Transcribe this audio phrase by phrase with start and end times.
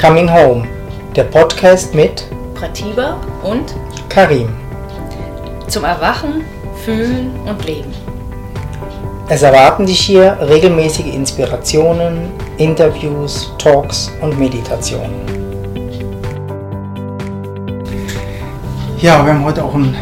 [0.00, 0.68] Coming Home,
[1.16, 3.74] der Podcast mit Pratiba und
[4.10, 4.50] Karim.
[5.68, 6.44] zum Erwachen,
[6.84, 7.94] Fühlen und Leben.
[9.30, 12.28] Es erwarten dich hier regelmäßige Inspirationen,
[12.58, 15.14] Interviews, Talks und Meditationen.
[19.00, 19.96] Ja, wir haben heute auch ein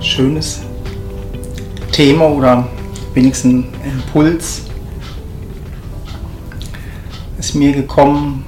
[0.00, 0.60] schönes
[1.92, 2.66] Thema oder
[3.14, 4.65] wenigstens ein Impuls
[7.46, 8.44] ist mir gekommen,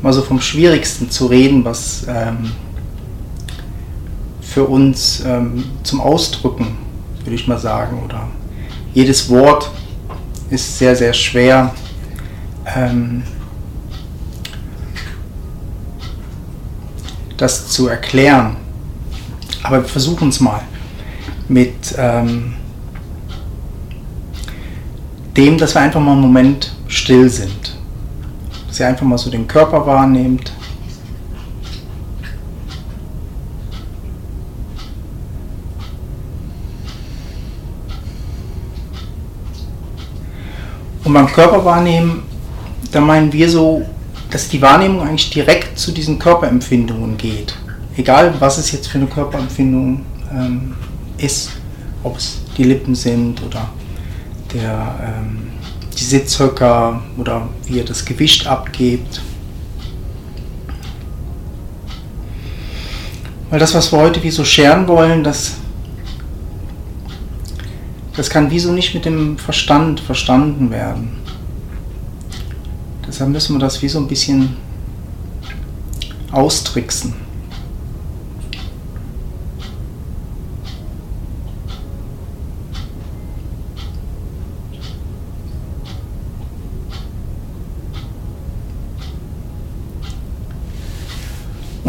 [0.00, 2.52] mal so vom Schwierigsten zu reden, was ähm,
[4.40, 6.76] für uns ähm, zum Ausdrücken,
[7.24, 8.28] würde ich mal sagen, oder
[8.94, 9.72] jedes Wort
[10.50, 11.74] ist sehr, sehr schwer.
[12.64, 13.24] Ähm,
[17.36, 18.54] das zu erklären.
[19.64, 20.60] Aber wir versuchen es mal
[21.48, 22.52] mit ähm,
[25.36, 27.76] dem, dass wir einfach mal einen Moment still sind.
[28.68, 30.52] Dass ihr einfach mal so den Körper wahrnehmt.
[41.04, 42.22] Und beim Körper wahrnehmen,
[42.92, 43.84] da meinen wir so,
[44.30, 47.56] dass die Wahrnehmung eigentlich direkt zu diesen Körperempfindungen geht.
[47.96, 50.74] Egal, was es jetzt für eine Körperempfindung ähm,
[51.18, 51.50] ist,
[52.02, 53.68] ob es die Lippen sind oder
[54.52, 55.50] der, ähm,
[55.98, 59.22] die Sitzhöcker oder wie ihr das Gewicht abgebt.
[63.50, 65.56] Weil das, was wir heute wie so scheren wollen, das,
[68.16, 71.18] das kann wie so nicht mit dem Verstand verstanden werden.
[73.06, 74.56] Deshalb müssen wir das wie so ein bisschen
[76.30, 77.29] austricksen.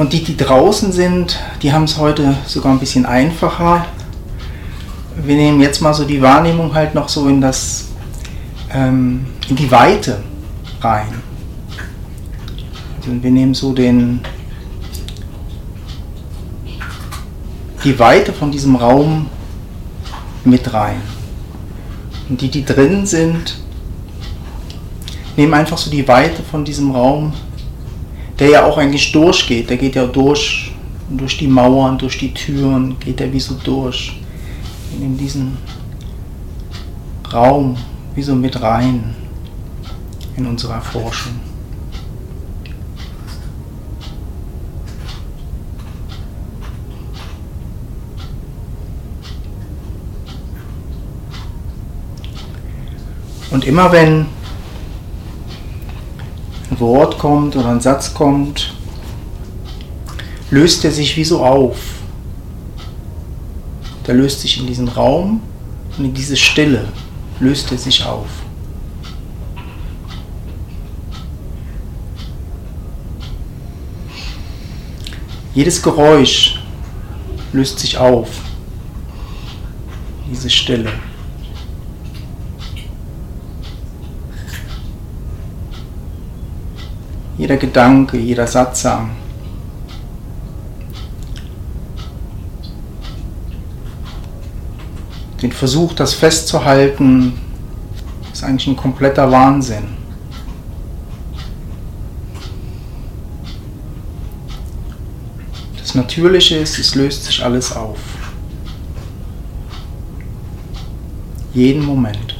[0.01, 3.85] Und die, die draußen sind, die haben es heute sogar ein bisschen einfacher.
[5.15, 7.89] Wir nehmen jetzt mal so die Wahrnehmung halt noch so in das,
[8.73, 10.23] ähm, in die Weite
[10.81, 11.21] rein.
[12.97, 14.21] Also wir nehmen so den,
[17.83, 19.27] die Weite von diesem Raum
[20.43, 20.99] mit rein.
[22.27, 23.59] Und die, die drin sind,
[25.37, 27.33] nehmen einfach so die Weite von diesem Raum
[28.41, 29.69] der ja auch eigentlich durchgeht.
[29.69, 30.71] Der geht ja durch,
[31.11, 34.19] durch die Mauern, durch die Türen, geht er wie so durch.
[34.99, 35.59] In diesen
[37.31, 37.77] Raum,
[38.15, 39.13] wie so mit rein
[40.35, 41.33] in unserer Forschung.
[53.51, 54.25] Und immer wenn
[56.71, 58.73] ein Wort kommt oder ein Satz kommt,
[60.49, 61.77] löst er sich wie so auf.
[64.07, 65.41] Der löst sich in diesen Raum
[65.97, 66.87] und in diese Stille
[67.39, 68.27] löst er sich auf.
[75.53, 76.59] Jedes Geräusch
[77.51, 78.29] löst sich auf.
[80.29, 80.89] Diese Stille.
[87.41, 89.09] Jeder Gedanke, jeder Satzang.
[95.41, 97.33] Den Versuch, das festzuhalten,
[98.31, 99.85] ist eigentlich ein kompletter Wahnsinn.
[105.79, 107.97] Das Natürliche ist, es löst sich alles auf.
[111.55, 112.30] Jeden Moment.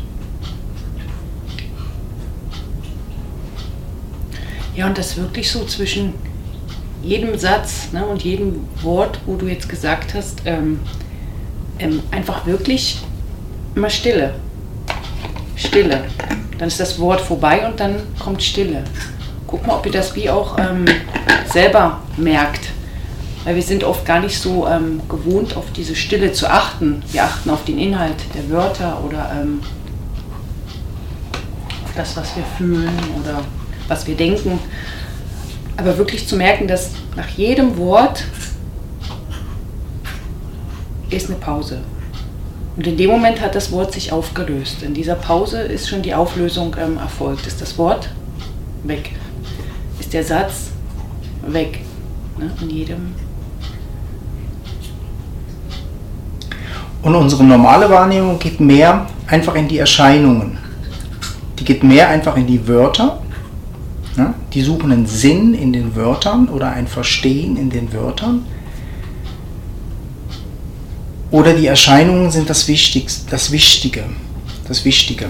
[4.82, 6.16] Ja, und das wirklich so zwischen
[7.04, 10.80] jedem Satz ne, und jedem Wort, wo du jetzt gesagt hast, ähm,
[11.78, 12.98] ähm, einfach wirklich
[13.76, 14.34] immer Stille.
[15.56, 16.06] Stille.
[16.58, 18.84] Dann ist das Wort vorbei und dann kommt Stille.
[19.46, 20.86] Guck mal, ob ihr das wie auch ähm,
[21.46, 22.70] selber merkt.
[23.44, 27.04] Weil wir sind oft gar nicht so ähm, gewohnt, auf diese Stille zu achten.
[27.12, 29.60] Wir achten auf den Inhalt der Wörter oder ähm,
[31.86, 33.44] auf das, was wir fühlen oder
[33.92, 34.58] was wir denken.
[35.82, 38.24] Aber wirklich zu merken, dass nach jedem Wort
[41.10, 41.80] ist eine Pause.
[42.78, 44.84] Und in dem Moment hat das Wort sich aufgelöst.
[44.84, 47.48] In dieser Pause ist schon die Auflösung ähm, erfolgt.
[47.48, 48.10] Ist das Wort
[48.84, 49.12] weg?
[50.00, 50.70] Ist der Satz
[51.48, 51.80] weg?
[52.38, 52.52] Ne?
[52.62, 53.16] In jedem.
[57.02, 60.62] Und unsere normale Wahrnehmung geht mehr einfach in die Erscheinungen
[61.62, 63.21] die geht mehr einfach in die Wörter.
[64.18, 64.34] Ja?
[64.54, 68.46] Die suchen einen Sinn in den Wörtern oder ein Verstehen in den Wörtern.
[71.32, 74.04] Oder die Erscheinungen sind das Wichtigste, das Wichtige,
[74.68, 75.28] das Wichtige.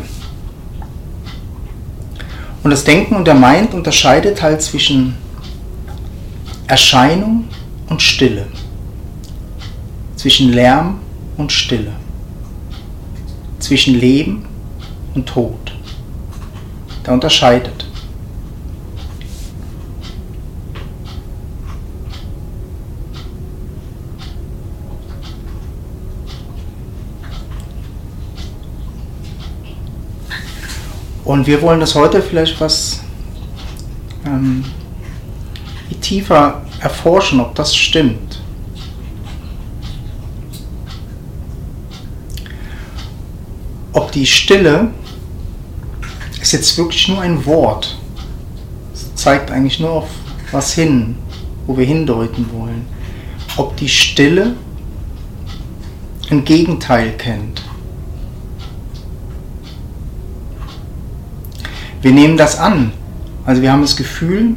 [2.64, 5.16] Und das Denken und der Mind unterscheidet halt zwischen
[6.68, 7.46] Erscheinung
[7.90, 8.48] und Stille,
[10.16, 11.00] zwischen Lärm
[11.38, 11.92] und Stille,
[13.60, 14.46] zwischen Leben
[15.14, 15.74] und Tod.
[17.04, 17.91] Da unterscheidet.
[31.24, 33.02] Und wir wollen das heute vielleicht was
[34.26, 34.66] ähm,
[36.02, 38.42] tiefer erforschen, ob das stimmt.
[43.94, 44.90] Ob die Stille
[46.42, 47.98] ist jetzt wirklich nur ein Wort.
[48.94, 50.10] Es zeigt eigentlich nur auf
[50.52, 51.16] was hin,
[51.68, 52.86] wo wir hindeuten wollen.
[53.58, 54.56] Ob die Stille
[56.30, 57.62] ein Gegenteil kennt.
[62.02, 62.92] Wir nehmen das an.
[63.46, 64.56] Also wir haben das Gefühl,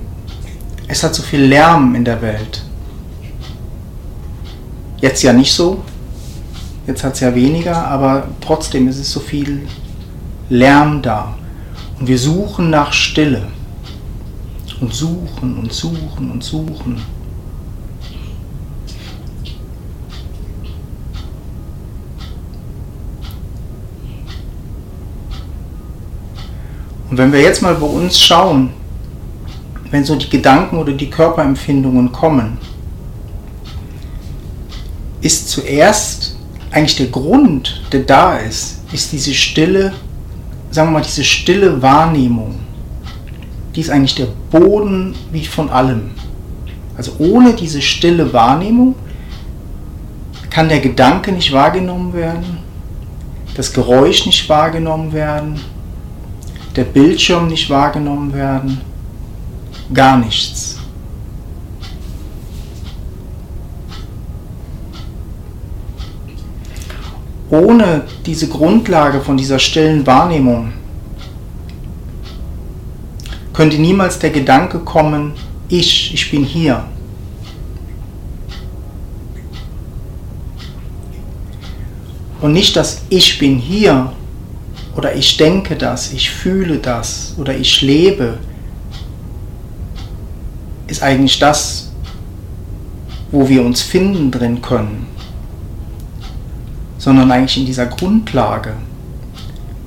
[0.89, 2.63] es hat so viel Lärm in der Welt.
[5.01, 5.83] Jetzt ja nicht so.
[6.87, 9.67] Jetzt hat es ja weniger, aber trotzdem ist es so viel
[10.51, 11.35] Lärm da.
[11.99, 13.49] Und wir suchen nach Stille.
[14.81, 17.01] Und suchen und suchen und suchen.
[27.15, 28.71] Und wenn wir jetzt mal bei uns schauen,
[29.93, 32.59] wenn so die Gedanken oder die Körperempfindungen kommen,
[35.21, 36.37] ist zuerst
[36.73, 39.93] eigentlich der Grund, der da ist, ist diese stille,
[40.73, 42.57] sagen wir mal, diese stille Wahrnehmung.
[43.77, 46.11] Die ist eigentlich der Boden wie von allem.
[46.97, 48.97] Also ohne diese stille Wahrnehmung
[50.51, 52.59] kann der Gedanke nicht wahrgenommen werden,
[53.55, 55.61] das Geräusch nicht wahrgenommen werden,
[56.77, 58.81] der Bildschirm nicht wahrgenommen werden,
[59.93, 60.79] gar nichts.
[67.51, 70.73] Ohne diese Grundlage von dieser stillen Wahrnehmung
[73.53, 75.35] könnte niemals der Gedanke kommen,
[75.69, 76.85] ich, ich bin hier.
[82.41, 84.13] Und nicht das Ich bin hier
[84.97, 88.39] oder ich denke das, ich fühle das oder ich lebe,
[90.87, 91.93] ist eigentlich das,
[93.31, 95.07] wo wir uns finden drin können,
[96.99, 98.75] sondern eigentlich in dieser Grundlage,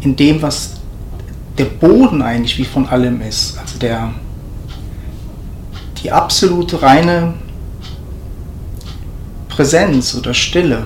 [0.01, 0.74] in dem, was
[1.57, 4.13] der Boden eigentlich wie von allem ist, also der,
[6.03, 7.33] die absolute reine
[9.50, 10.86] Präsenz oder Stille.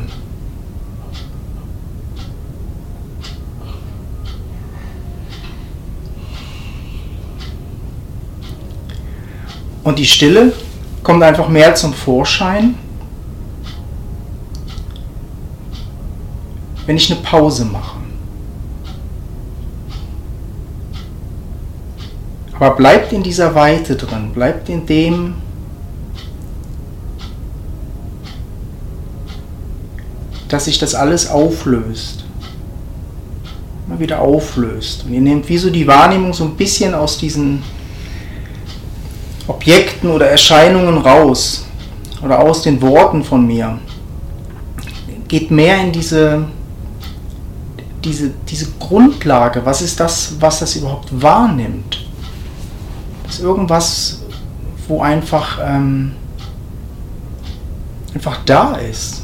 [9.83, 10.53] Und die Stille
[11.03, 12.75] kommt einfach mehr zum Vorschein,
[16.85, 17.97] wenn ich eine Pause mache.
[22.53, 25.33] Aber bleibt in dieser Weite drin, bleibt in dem,
[30.47, 32.25] dass sich das alles auflöst.
[33.87, 35.05] Immer wieder auflöst.
[35.05, 37.63] Und ihr nehmt wie so die Wahrnehmung so ein bisschen aus diesen
[39.51, 41.65] Objekten oder Erscheinungen raus
[42.23, 43.79] oder aus den Worten von mir.
[45.27, 46.45] Geht mehr in diese,
[48.03, 49.65] diese, diese Grundlage.
[49.65, 52.05] Was ist das, was das überhaupt wahrnimmt?
[53.23, 54.21] Das ist irgendwas,
[54.87, 56.13] wo einfach, ähm,
[58.13, 59.20] einfach da ist.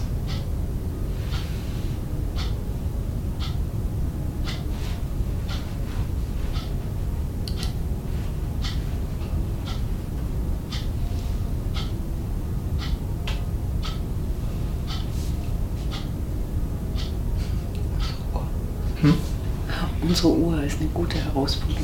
[20.17, 21.83] Unsere Uhr ist eine gute Herausforderung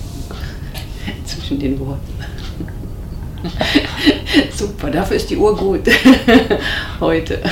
[1.23, 2.13] zwischen den Worten.
[4.57, 5.81] Super, dafür ist die Uhr gut
[6.99, 7.43] heute.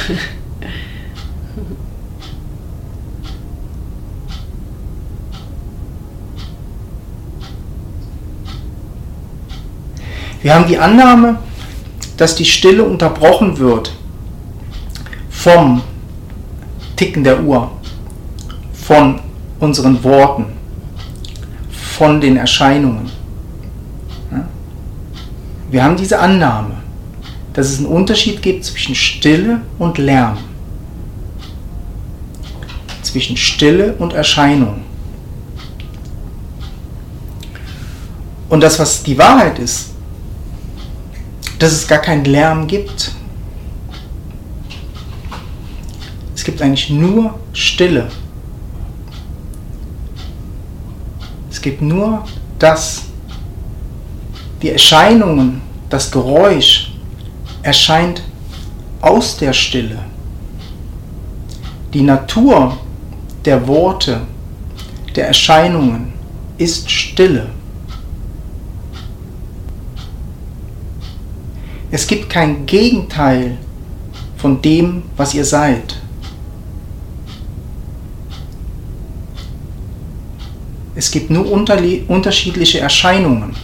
[10.41, 11.37] Wir haben die Annahme,
[12.17, 13.93] dass die Stille unterbrochen wird
[15.29, 15.83] vom
[16.95, 17.69] Ticken der Uhr,
[18.73, 19.19] von
[19.59, 20.59] unseren Worten
[22.01, 23.11] von den Erscheinungen.
[25.69, 26.81] Wir haben diese Annahme,
[27.53, 30.39] dass es einen Unterschied gibt zwischen Stille und Lärm,
[33.03, 34.81] zwischen Stille und Erscheinung.
[38.49, 39.91] Und das, was die Wahrheit ist,
[41.59, 43.11] dass es gar keinen Lärm gibt.
[46.33, 48.09] Es gibt eigentlich nur Stille.
[51.61, 52.23] Es gibt nur
[52.57, 53.03] das.
[54.63, 56.91] Die Erscheinungen, das Geräusch
[57.61, 58.23] erscheint
[58.99, 59.99] aus der Stille.
[61.93, 62.79] Die Natur
[63.45, 64.21] der Worte,
[65.15, 66.13] der Erscheinungen
[66.57, 67.45] ist Stille.
[71.91, 73.59] Es gibt kein Gegenteil
[74.37, 76.00] von dem, was ihr seid.
[81.01, 83.55] Es gibt nur unterschiedliche Erscheinungen.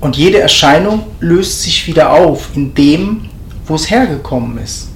[0.00, 3.28] Und jede Erscheinung löst sich wieder auf in dem,
[3.66, 4.88] wo es hergekommen ist.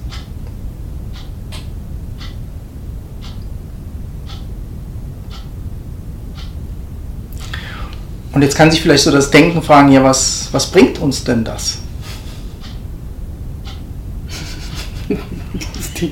[8.33, 11.43] Und jetzt kann sich vielleicht so das Denken fragen, ja, was, was bringt uns denn
[11.43, 11.77] das?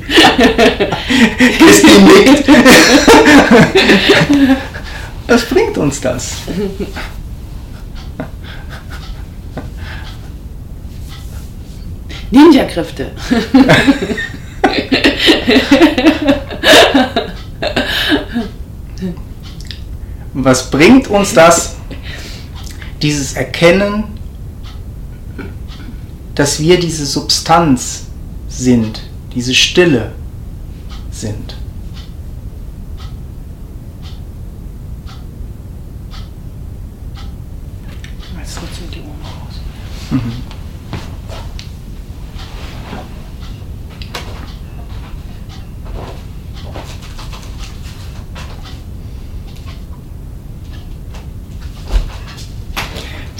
[1.57, 2.47] Christine nickt.
[5.27, 6.33] Was bringt uns das?
[12.29, 13.11] Ninja-Kräfte.
[20.33, 21.75] Was bringt uns das,
[23.01, 24.03] dieses Erkennen,
[26.35, 28.03] dass wir diese Substanz
[28.47, 29.03] sind,
[29.33, 30.13] diese Stille
[31.11, 31.55] sind?
[38.37, 39.61] Jetzt trotzdem die Ohren raus.
[40.11, 40.40] Mhm.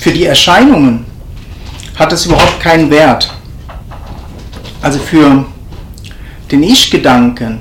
[0.01, 1.05] Für die Erscheinungen
[1.93, 3.31] hat es überhaupt keinen Wert.
[4.81, 5.45] Also für
[6.51, 7.59] den Ich-Gedanken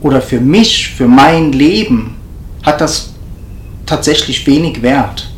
[0.00, 2.16] oder für mich, für mein Leben
[2.64, 3.12] hat das
[3.86, 5.30] tatsächlich wenig Wert.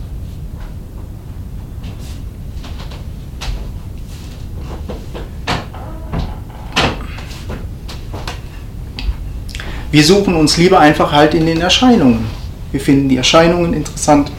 [9.90, 12.24] Wir suchen uns lieber einfach halt in den Erscheinungen.
[12.72, 14.32] Wir finden die Erscheinungen interessant.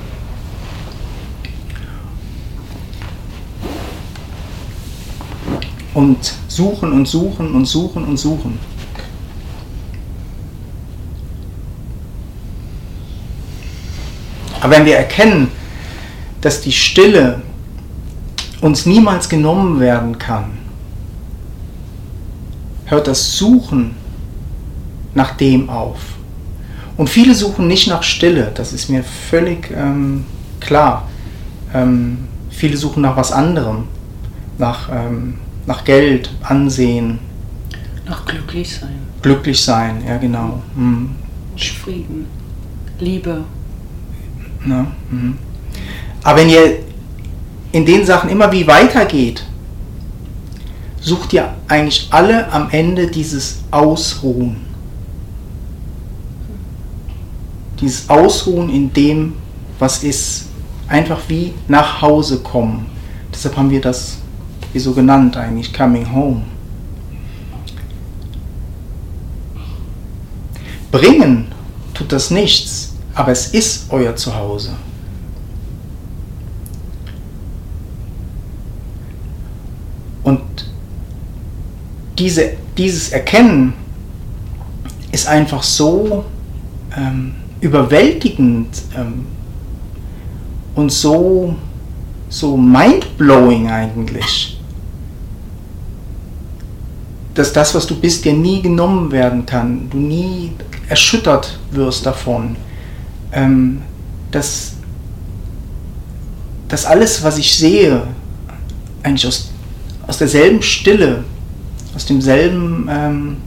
[6.00, 8.58] Und suchen und suchen und suchen und suchen.
[14.62, 15.50] Aber wenn wir erkennen,
[16.40, 17.42] dass die Stille
[18.62, 20.52] uns niemals genommen werden kann,
[22.86, 23.94] hört das Suchen
[25.14, 26.00] nach dem auf.
[26.96, 30.24] Und viele suchen nicht nach Stille, das ist mir völlig ähm,
[30.62, 31.10] klar.
[31.74, 33.90] Ähm, viele suchen nach was anderem,
[34.58, 35.40] nach, ähm,
[35.70, 37.20] nach Geld, Ansehen.
[38.08, 38.98] Noch glücklich sein.
[39.22, 40.64] Glücklich sein, ja genau.
[40.76, 41.12] Mhm.
[41.56, 42.26] Frieden.
[43.00, 43.44] Liebe.
[44.66, 44.88] Ne?
[45.12, 45.38] Mhm.
[46.24, 46.80] Aber wenn ihr
[47.72, 49.44] in den Sachen immer wie weitergeht,
[51.02, 54.58] sucht ihr eigentlich alle am Ende dieses Ausruhen.
[57.80, 59.34] Dieses Ausruhen in dem,
[59.78, 60.48] was ist.
[60.88, 62.88] Einfach wie nach Hause kommen.
[63.32, 64.18] Deshalb haben wir das
[64.74, 66.44] wie so genannt eigentlich, Coming Home.
[70.92, 71.48] Bringen
[71.94, 74.72] tut das nichts, aber es ist euer Zuhause.
[80.24, 80.42] Und
[82.18, 83.74] diese, dieses Erkennen
[85.12, 86.26] ist einfach so
[86.96, 89.26] ähm, überwältigend ähm,
[90.76, 91.56] und so,
[92.30, 94.59] so mindblowing eigentlich,
[97.40, 100.52] dass das, was du bist, dir nie genommen werden kann, du nie
[100.90, 102.58] erschüttert wirst davon,
[103.32, 103.82] ähm,
[104.30, 104.74] dass,
[106.68, 108.04] dass alles, was ich sehe,
[109.04, 109.52] eigentlich aus,
[110.06, 111.24] aus derselben Stille,
[111.96, 113.38] aus demselben ähm,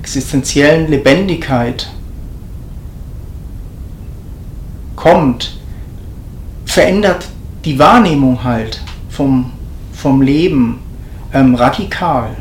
[0.00, 1.90] existenziellen Lebendigkeit
[4.94, 5.56] kommt,
[6.66, 7.26] verändert
[7.64, 9.52] die Wahrnehmung halt vom,
[9.94, 10.83] vom Leben
[11.34, 12.36] ähm, radikal.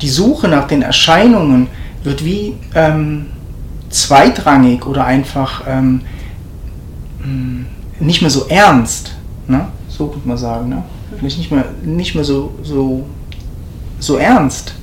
[0.00, 1.68] Die Suche nach den Erscheinungen
[2.04, 3.26] wird wie ähm,
[3.88, 6.02] zweitrangig oder einfach ähm,
[7.22, 7.66] hm,
[8.00, 9.16] nicht mehr so ernst.
[9.46, 9.68] Ne?
[9.88, 10.68] So könnte man sagen.
[10.68, 10.82] Ne?
[11.18, 13.06] Vielleicht nicht mehr, nicht mehr so, so,
[14.00, 14.74] so ernst.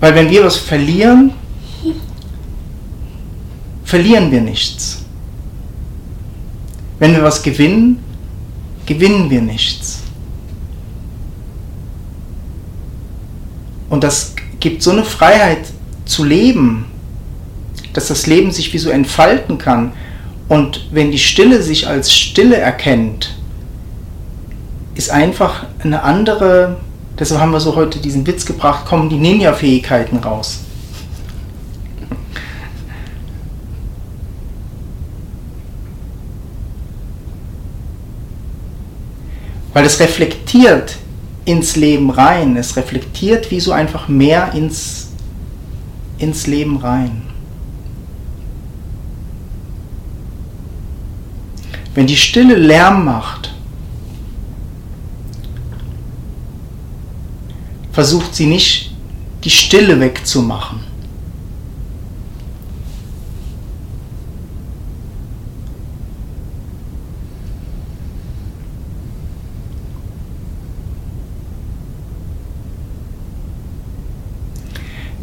[0.00, 1.32] Weil wenn wir was verlieren,
[3.88, 5.02] verlieren wir nichts.
[6.98, 7.98] Wenn wir was gewinnen,
[8.84, 10.00] gewinnen wir nichts.
[13.88, 15.72] Und das gibt so eine Freiheit
[16.04, 16.84] zu leben,
[17.94, 19.92] dass das Leben sich wie so entfalten kann.
[20.48, 23.38] Und wenn die Stille sich als Stille erkennt,
[24.96, 26.76] ist einfach eine andere,
[27.18, 30.58] deshalb haben wir so heute diesen Witz gebracht, kommen die Ninja-Fähigkeiten raus.
[39.78, 40.96] Weil es reflektiert
[41.44, 42.56] ins Leben rein.
[42.56, 45.10] Es reflektiert wie so einfach mehr ins,
[46.18, 47.22] ins Leben rein.
[51.94, 53.54] Wenn die Stille Lärm macht,
[57.92, 58.96] versucht sie nicht,
[59.44, 60.87] die Stille wegzumachen.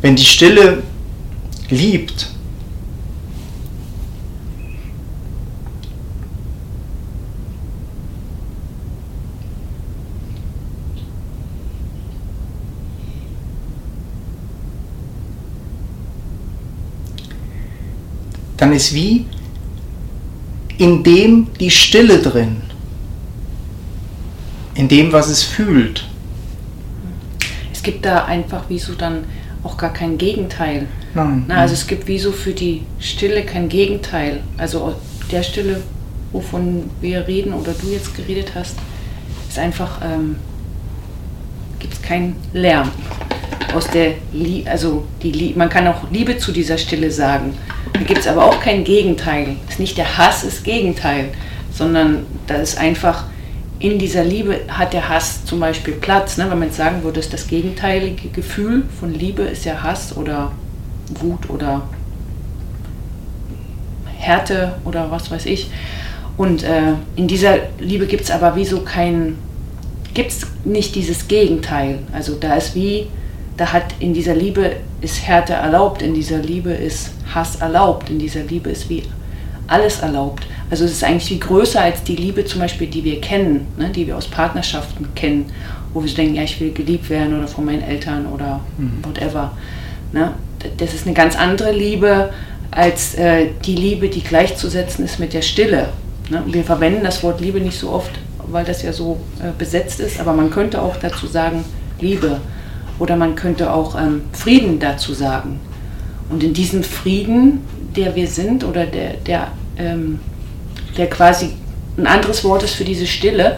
[0.01, 0.83] Wenn die Stille
[1.69, 2.29] liebt,
[18.57, 19.25] dann ist wie
[20.77, 22.57] in dem die Stille drin,
[24.73, 26.05] in dem, was es fühlt.
[27.71, 29.25] Es gibt da einfach wie so dann
[29.65, 30.87] auch gar kein Gegenteil.
[31.13, 31.45] Nein.
[31.47, 34.41] Na, also es gibt wie so für die Stille kein Gegenteil.
[34.57, 34.95] Also
[35.31, 35.81] der Stille,
[36.31, 38.75] wovon wir reden oder du jetzt geredet hast,
[39.49, 40.35] ist einfach, ähm,
[41.79, 42.91] gibt es keinen Lärm.
[43.73, 47.57] Aus der, Lie also die, man kann auch Liebe zu dieser Stille sagen.
[47.93, 49.55] Da gibt es aber auch kein Gegenteil.
[49.65, 51.29] Es ist nicht der Hass, ist Gegenteil,
[51.73, 53.25] sondern da ist einfach
[53.79, 56.37] in dieser Liebe hat der Hass zum Beispiel Platz.
[56.37, 56.49] Ne?
[56.49, 60.51] Wenn man jetzt sagen würde, dass das gegenteilige Gefühl von Liebe ist ja Hass oder
[61.19, 61.83] Wut oder
[64.17, 65.69] Härte oder was weiß ich.
[66.37, 69.37] Und äh, in dieser Liebe gibt es aber wie so kein,
[70.13, 71.99] gibt es nicht dieses Gegenteil.
[72.13, 73.07] Also da ist wie,
[73.57, 78.19] da hat in dieser Liebe ist Härte erlaubt, in dieser Liebe ist Hass erlaubt, in
[78.19, 79.03] dieser Liebe ist wie
[79.67, 80.45] alles erlaubt.
[80.69, 83.89] Also es ist eigentlich viel größer als die Liebe zum Beispiel, die wir kennen, ne,
[83.89, 85.45] die wir aus Partnerschaften kennen,
[85.93, 89.03] wo wir so denken, ja, ich will geliebt werden oder von meinen Eltern oder mhm.
[89.03, 89.51] whatever.
[90.11, 90.31] Ne?
[90.77, 92.31] Das ist eine ganz andere Liebe
[92.71, 95.89] als äh, die Liebe, die gleichzusetzen ist mit der Stille.
[96.29, 96.43] Ne?
[96.47, 98.11] Wir verwenden das Wort Liebe nicht so oft,
[98.47, 101.63] weil das ja so äh, besetzt ist, aber man könnte auch dazu sagen
[101.99, 102.41] Liebe
[102.99, 105.59] oder man könnte auch ähm, Frieden dazu sagen.
[106.29, 107.61] Und in diesem Frieden,
[107.95, 110.19] der wir sind oder der, der ähm,
[110.97, 111.53] der quasi
[111.97, 113.57] ein anderes Wort ist für diese Stille,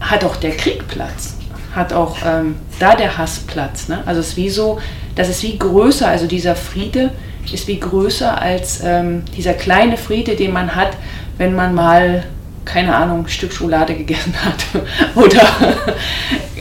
[0.00, 1.36] hat auch der Krieg Platz,
[1.74, 3.88] hat auch ähm, da der Hass Platz.
[3.88, 4.02] Ne?
[4.06, 4.78] Also es ist wie so,
[5.14, 7.10] das ist wie größer, also dieser Friede
[7.52, 10.96] ist wie größer als ähm, dieser kleine Friede, den man hat,
[11.38, 12.24] wenn man mal,
[12.64, 14.64] keine Ahnung, ein Stück Schokolade gegessen hat
[15.14, 15.42] oder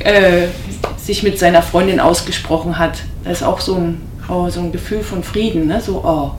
[0.03, 0.47] äh,
[0.97, 2.99] sich mit seiner Freundin ausgesprochen hat.
[3.23, 5.81] Das ist auch so ein, oh, so ein Gefühl von Frieden, ne?
[5.81, 6.31] so, oh,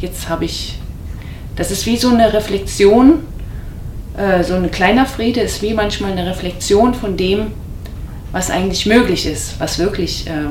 [0.00, 0.78] jetzt habe ich
[1.56, 3.20] das ist wie so eine Reflexion,
[4.16, 7.52] äh, so ein kleiner Friede ist wie manchmal eine Reflexion von dem,
[8.32, 10.48] was eigentlich möglich ist, was wirklich äh,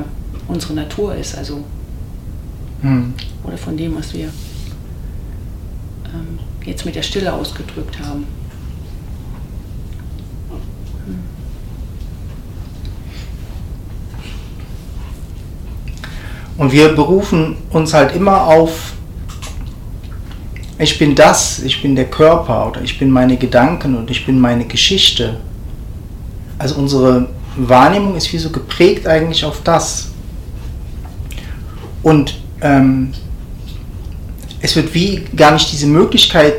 [0.48, 1.62] unsere Natur ist, also
[2.80, 3.12] hm.
[3.44, 4.30] oder von dem, was wir
[6.06, 8.26] ähm, jetzt mit der Stille ausgedrückt haben.
[16.56, 18.93] Und wir berufen uns halt immer auf
[20.78, 24.40] ich bin das, ich bin der Körper oder ich bin meine Gedanken und ich bin
[24.40, 25.38] meine Geschichte.
[26.58, 30.08] Also unsere Wahrnehmung ist wie so geprägt eigentlich auf das.
[32.02, 33.12] Und ähm,
[34.60, 36.54] es wird wie gar nicht diese Möglichkeit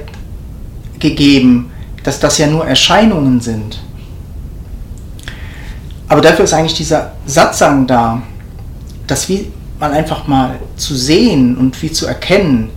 [1.00, 1.72] gegeben,
[2.04, 3.82] dass das ja nur Erscheinungen sind.
[6.08, 8.22] Aber dafür ist eigentlich dieser Satzang da,
[9.08, 12.70] dass wie mal einfach mal zu sehen und wie zu erkennen,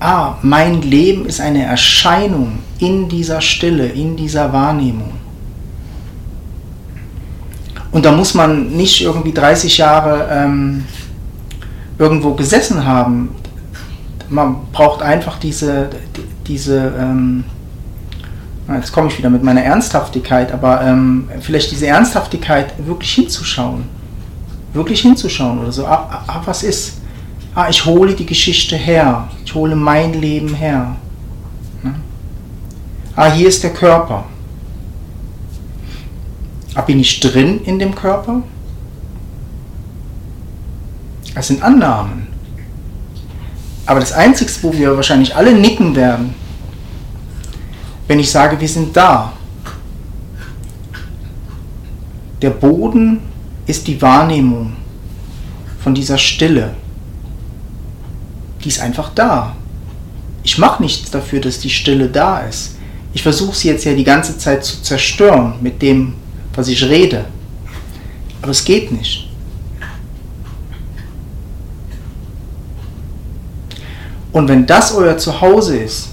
[0.00, 5.12] ah, mein Leben ist eine Erscheinung in dieser Stille, in dieser Wahrnehmung.
[7.90, 10.84] Und da muss man nicht irgendwie 30 Jahre ähm,
[11.98, 13.30] irgendwo gesessen haben.
[14.28, 15.88] Man braucht einfach diese,
[16.46, 17.44] diese ähm,
[18.74, 23.84] jetzt komme ich wieder mit meiner Ernsthaftigkeit, aber ähm, vielleicht diese Ernsthaftigkeit wirklich hinzuschauen.
[24.74, 25.86] Wirklich hinzuschauen oder so.
[25.86, 26.98] Ah, ah, was ist?
[27.58, 29.28] Ah, ich hole die Geschichte her.
[29.44, 30.94] Ich hole mein Leben her.
[31.82, 31.92] Ne?
[33.16, 34.26] Ah, hier ist der Körper.
[36.76, 38.44] Ah, bin ich drin in dem Körper?
[41.34, 42.28] Das sind Annahmen.
[43.86, 46.34] Aber das Einzige, wo wir wahrscheinlich alle nicken werden,
[48.06, 49.32] wenn ich sage, wir sind da.
[52.40, 53.18] Der Boden
[53.66, 54.76] ist die Wahrnehmung
[55.80, 56.76] von dieser Stille.
[58.64, 59.56] Die ist einfach da.
[60.42, 62.76] Ich mache nichts dafür, dass die Stille da ist.
[63.12, 66.14] Ich versuche sie jetzt ja die ganze Zeit zu zerstören mit dem,
[66.54, 67.24] was ich rede.
[68.42, 69.28] Aber es geht nicht.
[74.32, 76.10] Und wenn das euer Zuhause ist,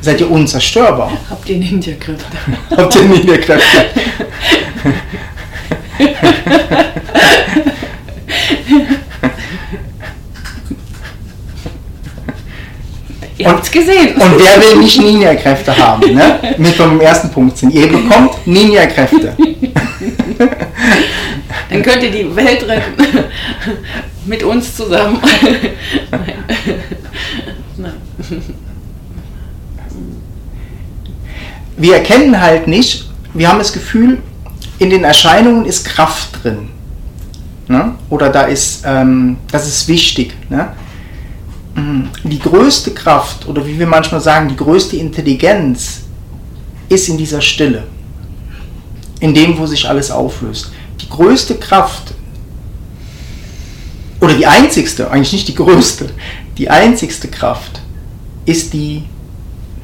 [0.00, 1.12] seid ihr unzerstörbar.
[1.28, 2.24] Habt ihr Ninja-Kräfte?
[2.70, 3.86] Habt ihr Ninja-Kräfte?
[13.36, 14.14] Ihr habt's gesehen.
[14.14, 16.14] Und wer will nicht Ninja-Kräfte haben?
[16.14, 16.54] Ne?
[16.56, 17.74] Mit beim ersten Punkt sind.
[17.74, 19.36] Ihr bekommt Ninja-Kräfte.
[21.70, 22.94] Dann könnt ihr die Welt retten.
[24.26, 25.20] Mit uns zusammen.
[26.10, 26.44] Nein.
[27.76, 27.92] Nein.
[31.76, 34.22] wir erkennen halt nicht, wir haben das Gefühl,
[34.78, 36.70] in den Erscheinungen ist Kraft drin.
[37.68, 37.94] Ne?
[38.10, 40.34] Oder da ist, ähm, das ist wichtig.
[40.50, 40.72] Ne?
[41.74, 42.10] Mhm.
[42.24, 46.02] Die größte Kraft, oder wie wir manchmal sagen, die größte Intelligenz
[46.88, 47.84] ist in dieser Stille.
[49.20, 50.72] In dem, wo sich alles auflöst.
[51.00, 52.14] Die größte Kraft,
[54.20, 56.08] oder die einzigste, eigentlich nicht die größte,
[56.56, 57.82] die einzigste Kraft
[58.46, 59.04] ist die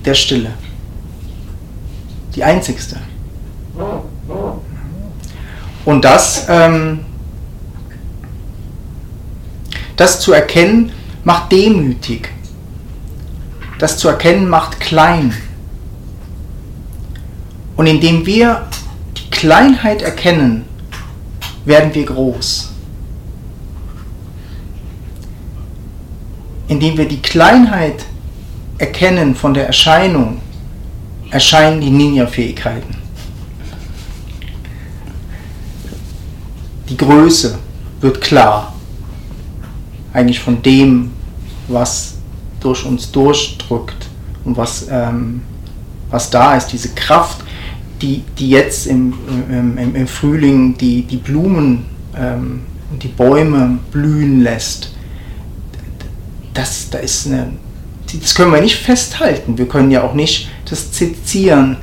[0.05, 0.53] der Stille.
[2.35, 2.97] Die einzigste.
[5.85, 7.01] Und das, ähm,
[9.97, 10.93] das zu erkennen,
[11.25, 12.31] macht demütig.
[13.79, 15.35] Das zu erkennen, macht klein.
[17.77, 18.67] Und indem wir
[19.17, 20.67] die Kleinheit erkennen,
[21.65, 22.73] werden wir groß.
[26.69, 28.05] Indem wir die Kleinheit
[28.79, 30.41] erkennen von der Erscheinung,
[31.31, 33.00] erscheinen die Ninja-Fähigkeiten.
[36.91, 37.57] Die Größe
[38.01, 38.75] wird klar.
[40.13, 41.13] Eigentlich von dem,
[41.69, 42.15] was
[42.59, 44.09] durch uns durchdrückt
[44.45, 45.43] und was, ähm,
[46.11, 47.45] was da ist, diese Kraft,
[48.03, 49.15] die, die jetzt im,
[49.49, 51.85] im, im Frühling die, die Blumen
[52.17, 54.93] ähm, und die Bäume blühen lässt.
[56.55, 57.53] Das, da ist eine,
[58.21, 59.57] das können wir nicht festhalten.
[59.57, 61.77] Wir können ja auch nicht das Sezieren.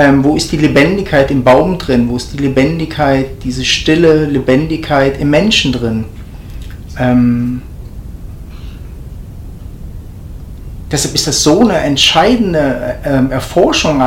[0.00, 2.08] Ähm, wo ist die Lebendigkeit im Baum drin?
[2.08, 6.06] Wo ist die Lebendigkeit, diese stille Lebendigkeit im Menschen drin?
[6.98, 7.60] Ähm,
[10.90, 14.00] deshalb ist das so eine entscheidende ähm, Erforschung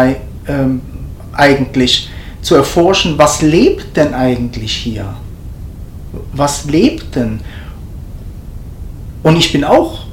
[0.48, 0.82] ähm,
[1.32, 2.10] eigentlich,
[2.42, 5.14] zu erforschen, was lebt denn eigentlich hier?
[6.34, 7.40] Was lebt denn?
[9.22, 10.08] Und ich bin auch,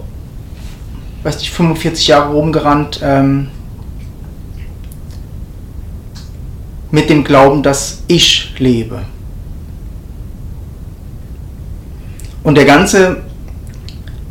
[1.23, 3.49] weiß nicht, 45 Jahre rumgerannt, ähm,
[6.91, 9.03] mit dem Glauben, dass ich lebe.
[12.43, 13.23] Und der ganze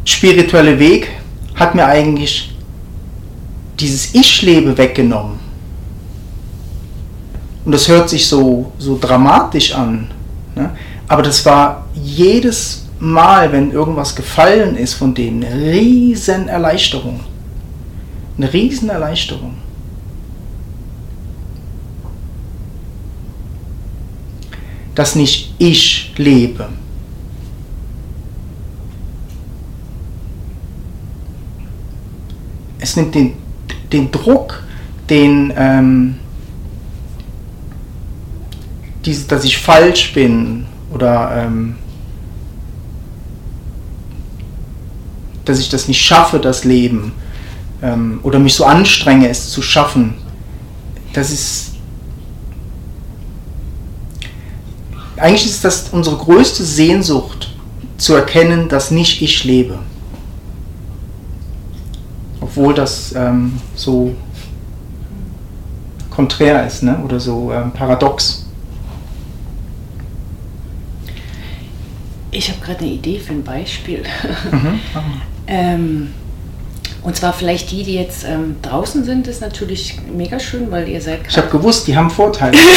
[0.03, 1.09] spirituelle Weg
[1.55, 2.55] hat mir eigentlich
[3.79, 5.39] dieses Ich lebe weggenommen.
[7.65, 10.09] Und das hört sich so, so dramatisch an.
[10.55, 10.71] Ne?
[11.07, 17.21] Aber das war jedes Mal, wenn irgendwas gefallen ist von denen, eine riesen Erleichterung.
[18.37, 19.55] Eine riesen Erleichterung.
[24.99, 26.67] Dass nicht ich lebe.
[32.79, 33.31] Es nimmt den,
[33.93, 34.61] den Druck,
[35.09, 36.15] den, ähm,
[39.05, 41.77] diese, dass ich falsch bin oder ähm,
[45.45, 47.13] dass ich das nicht schaffe, das Leben,
[47.81, 50.15] ähm, oder mich so anstrenge, es zu schaffen,
[51.13, 51.68] das ist.
[55.19, 57.49] Eigentlich ist das unsere größte Sehnsucht,
[57.99, 59.77] zu erkennen, dass nicht ich lebe.
[62.41, 64.15] Obwohl das ähm, so
[66.09, 66.97] konträr ist ne?
[67.03, 68.45] oder so ähm, paradox.
[72.31, 74.03] Ich habe gerade eine Idee für ein Beispiel.
[74.51, 74.79] Mhm.
[75.47, 76.13] ähm,
[77.01, 81.01] und zwar vielleicht die, die jetzt ähm, draußen sind, ist natürlich mega schön, weil ihr
[81.01, 81.21] seid.
[81.27, 82.57] Ich habe gewusst, die haben Vorteile.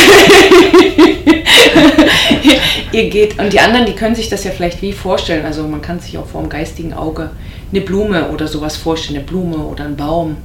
[2.93, 5.45] ihr geht und die anderen, die können sich das ja vielleicht wie vorstellen.
[5.45, 7.31] Also man kann sich auch vor dem geistigen Auge
[7.71, 10.37] eine Blume oder sowas vorstellen, eine Blume oder ein Baum.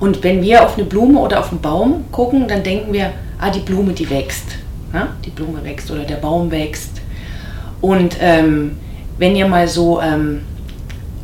[0.00, 3.50] Und wenn wir auf eine Blume oder auf einen Baum gucken, dann denken wir, ah,
[3.50, 4.44] die Blume, die wächst.
[4.92, 5.08] Ja?
[5.24, 7.00] Die Blume wächst oder der Baum wächst.
[7.80, 8.78] Und ähm,
[9.18, 10.40] wenn ihr mal so ähm,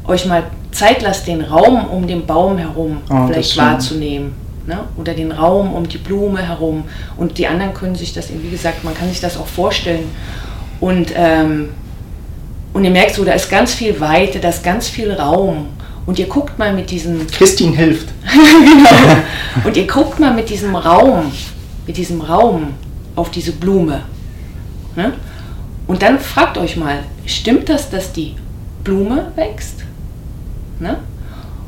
[0.07, 4.35] euch mal Zeit lasst, den Raum um den Baum herum oh, vielleicht wahrzunehmen.
[4.70, 4.85] Ne?
[4.96, 6.85] Oder den Raum um die Blume herum.
[7.16, 10.04] Und die anderen können sich das, wie gesagt, man kann sich das auch vorstellen.
[10.78, 11.70] Und, ähm,
[12.72, 15.70] und ihr merkt so, da ist ganz viel Weite, da ist ganz viel Raum.
[16.06, 17.26] Und ihr guckt mal mit diesem.
[17.26, 18.11] Christine hilft.
[18.22, 19.16] genau.
[19.64, 21.33] Und ihr guckt mal mit diesem Raum,
[21.88, 22.74] mit diesem Raum
[23.16, 24.02] auf diese Blume.
[24.94, 25.14] Ne?
[25.88, 28.37] Und dann fragt euch mal, stimmt das, dass die
[28.85, 29.83] Blume wächst?
[30.78, 31.00] Ne?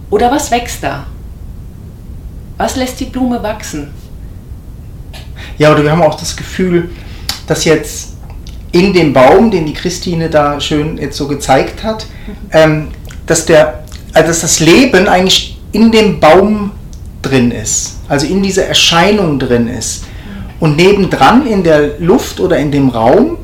[0.09, 1.09] Oder was wächst da?
[2.63, 3.89] Was lässt die Blume wachsen?
[5.59, 6.91] Ja, oder wir haben auch das Gefühl,
[7.49, 8.11] dass jetzt
[8.71, 12.07] in dem Baum, den die Christine da schön jetzt so gezeigt hat,
[12.53, 12.93] ähm,
[13.27, 16.71] dass, der, also dass das Leben eigentlich in dem Baum
[17.21, 20.05] drin ist, also in dieser Erscheinung drin ist.
[20.61, 23.39] Und nebendran in der Luft oder in dem Raum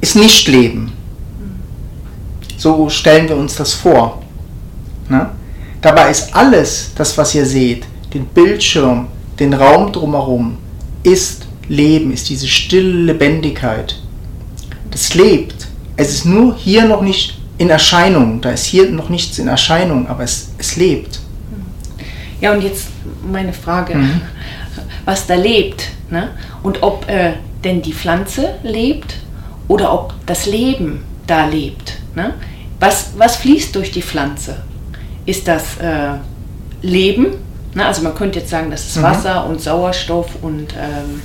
[0.00, 0.92] ist nicht Leben.
[2.56, 4.22] So stellen wir uns das vor.
[5.08, 5.28] Ne?
[5.82, 10.58] Dabei ist alles, das was ihr seht, den Bildschirm, den Raum drumherum,
[11.02, 14.00] ist Leben, ist diese stille Lebendigkeit.
[14.92, 15.66] Das lebt.
[15.96, 18.40] Es ist nur hier noch nicht in Erscheinung.
[18.40, 21.18] Da ist hier noch nichts in Erscheinung, aber es, es lebt.
[22.40, 22.88] Ja, und jetzt
[23.28, 24.20] meine Frage, mhm.
[25.04, 26.28] was da lebt ne?
[26.62, 29.16] und ob äh, denn die Pflanze lebt
[29.66, 31.94] oder ob das Leben da lebt.
[32.14, 32.34] Ne?
[32.78, 34.62] Was, was fließt durch die Pflanze?
[35.26, 36.18] Ist das äh,
[36.82, 37.34] Leben?
[37.74, 39.02] Na, also man könnte jetzt sagen, das ist mhm.
[39.02, 41.22] Wasser und Sauerstoff und ähm,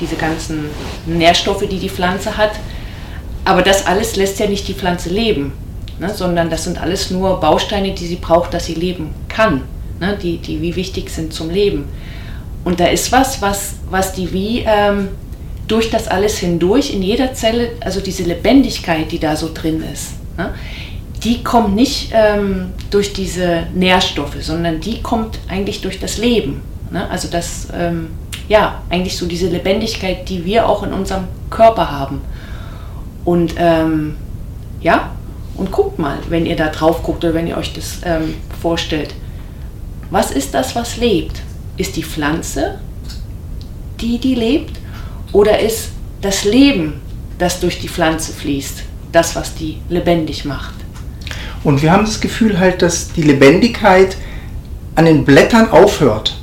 [0.00, 0.66] diese ganzen
[1.06, 2.52] Nährstoffe, die die Pflanze hat.
[3.44, 5.52] Aber das alles lässt ja nicht die Pflanze leben,
[5.98, 9.62] ne, sondern das sind alles nur Bausteine, die sie braucht, dass sie leben kann,
[10.00, 11.88] ne, die, die wie wichtig sind zum Leben.
[12.64, 15.08] Und da ist was, was, was die wie ähm,
[15.68, 20.12] durch das alles hindurch in jeder Zelle, also diese Lebendigkeit, die da so drin ist,
[20.38, 20.54] ne,
[21.24, 26.60] die kommt nicht ähm, durch diese Nährstoffe, sondern die kommt eigentlich durch das Leben.
[26.90, 27.08] Ne?
[27.08, 28.08] Also das, ähm,
[28.46, 32.20] ja, eigentlich so diese Lebendigkeit, die wir auch in unserem Körper haben.
[33.24, 34.16] Und ähm,
[34.82, 35.12] ja,
[35.56, 39.14] und guckt mal, wenn ihr da drauf guckt oder wenn ihr euch das ähm, vorstellt.
[40.10, 41.40] Was ist das, was lebt?
[41.78, 42.80] Ist die Pflanze,
[44.00, 44.78] die, die lebt?
[45.32, 47.00] Oder ist das Leben,
[47.38, 50.83] das durch die Pflanze fließt, das, was die lebendig macht?
[51.64, 54.16] Und wir haben das Gefühl halt, dass die Lebendigkeit
[54.94, 56.36] an den Blättern aufhört.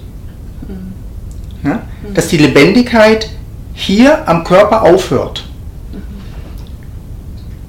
[0.67, 1.69] Mhm.
[1.69, 1.83] Ja?
[2.13, 3.29] Dass die Lebendigkeit
[3.73, 5.45] hier am Körper aufhört.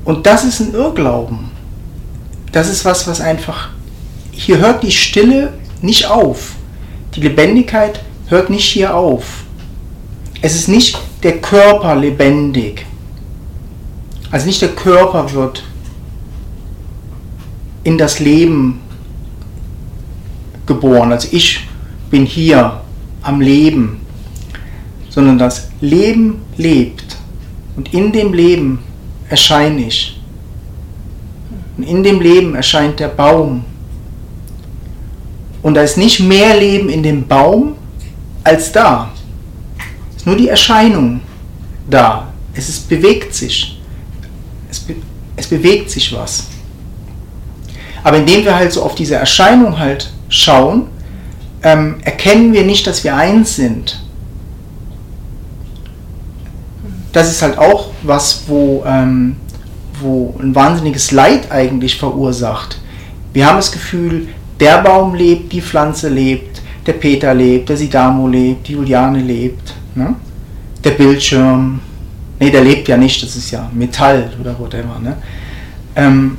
[0.04, 1.50] Und das ist ein Irrglauben.
[2.50, 3.68] Das ist was, was einfach,
[4.32, 6.52] hier hört die Stille nicht auf.
[7.14, 9.44] Die Lebendigkeit hört nicht hier auf.
[10.40, 12.84] Es ist nicht der Körper lebendig.
[14.30, 15.62] Also nicht der Körper wird
[17.84, 18.80] in das Leben
[20.66, 21.12] geboren.
[21.12, 21.66] Also ich
[22.10, 22.80] bin hier
[23.22, 24.00] am Leben,
[25.08, 27.16] sondern das Leben lebt.
[27.76, 28.80] Und in dem Leben
[29.28, 30.20] erscheine ich.
[31.76, 33.64] Und in dem Leben erscheint der Baum.
[35.62, 37.74] Und da ist nicht mehr Leben in dem Baum
[38.44, 39.10] als da.
[40.10, 41.20] Es ist nur die Erscheinung
[41.88, 42.32] da.
[42.54, 43.80] Es ist, bewegt sich.
[44.70, 44.96] Es, be
[45.36, 46.48] es bewegt sich was.
[48.04, 50.86] Aber indem wir halt so auf diese Erscheinung halt schauen,
[51.62, 54.00] ähm, erkennen wir nicht, dass wir eins sind.
[57.12, 59.36] Das ist halt auch was, wo, ähm,
[60.00, 62.78] wo ein wahnsinniges Leid eigentlich verursacht.
[63.32, 68.26] Wir haben das Gefühl, der Baum lebt, die Pflanze lebt, der Peter lebt, der Sidamo
[68.26, 70.14] lebt, die Juliane lebt, ne?
[70.82, 71.80] der Bildschirm,
[72.40, 74.98] nee, der lebt ja nicht, das ist ja Metall oder whatever.
[75.00, 75.16] Ne?
[75.94, 76.38] Ähm,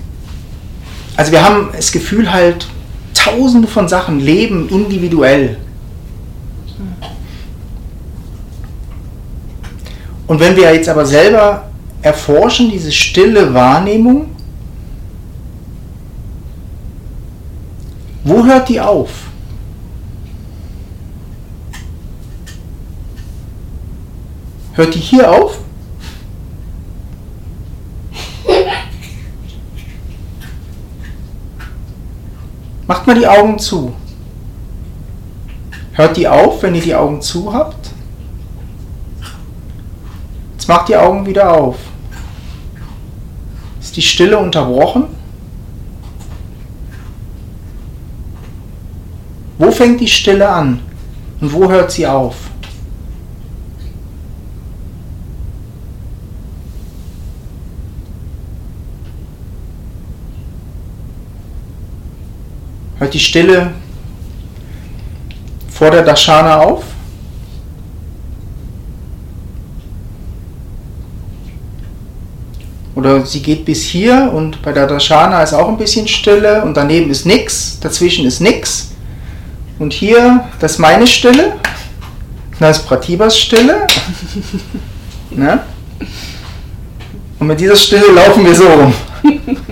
[1.15, 2.67] also wir haben das Gefühl halt,
[3.13, 5.57] tausende von Sachen leben individuell.
[10.27, 11.69] Und wenn wir jetzt aber selber
[12.01, 14.29] erforschen, diese stille Wahrnehmung,
[18.23, 19.09] wo hört die auf?
[24.73, 25.59] Hört die hier auf?
[32.85, 33.93] Macht mal die Augen zu.
[35.93, 37.91] Hört die auf, wenn ihr die Augen zu habt?
[40.53, 41.77] Jetzt macht die Augen wieder auf.
[43.79, 45.05] Ist die Stille unterbrochen?
[49.57, 50.79] Wo fängt die Stille an
[51.39, 52.35] und wo hört sie auf?
[63.03, 63.73] Hört die Stille
[65.69, 66.85] vor der Dashana auf?
[72.95, 76.77] Oder sie geht bis hier und bei der Dashana ist auch ein bisschen Stille und
[76.77, 78.91] daneben ist nichts, dazwischen ist nichts.
[79.79, 81.55] Und hier, das ist meine Stille,
[82.57, 83.85] das ist Pratibas Stille.
[85.29, 85.59] ne?
[87.37, 88.93] Und mit dieser Stille laufen wir so rum.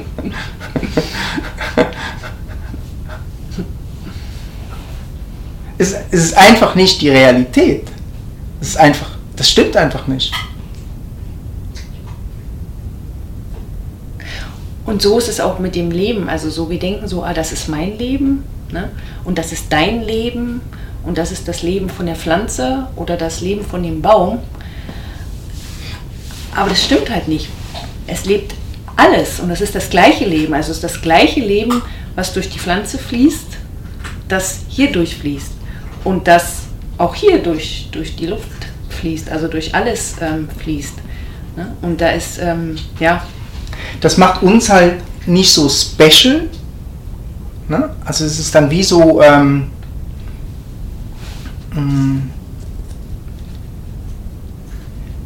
[5.82, 7.88] es, es ist einfach nicht die Realität.
[8.62, 10.32] Es ist einfach, das stimmt einfach nicht.
[14.86, 16.30] Und so ist es auch mit dem Leben.
[16.30, 18.90] Also so wir denken so, ah, das ist mein Leben ne?
[19.24, 20.62] und das ist dein Leben
[21.04, 24.40] und das ist das Leben von der Pflanze oder das Leben von dem Baum.
[26.56, 27.50] Aber das stimmt halt nicht.
[28.06, 28.54] Es lebt
[28.98, 30.54] alles und es ist das gleiche Leben.
[30.54, 31.82] Also es ist das gleiche Leben,
[32.14, 33.58] was durch die Pflanze fließt,
[34.28, 35.61] das hier durchfließt
[36.04, 36.64] und das
[36.98, 40.96] auch hier durch, durch die Luft fließt, also durch alles ähm, fließt.
[41.56, 41.76] Ne?
[41.82, 43.26] Und da ist, ähm, ja.
[44.00, 46.50] Das macht uns halt nicht so special.
[47.68, 47.90] Ne?
[48.06, 49.68] Also es ist dann wie so, ähm,
[51.74, 52.20] mm,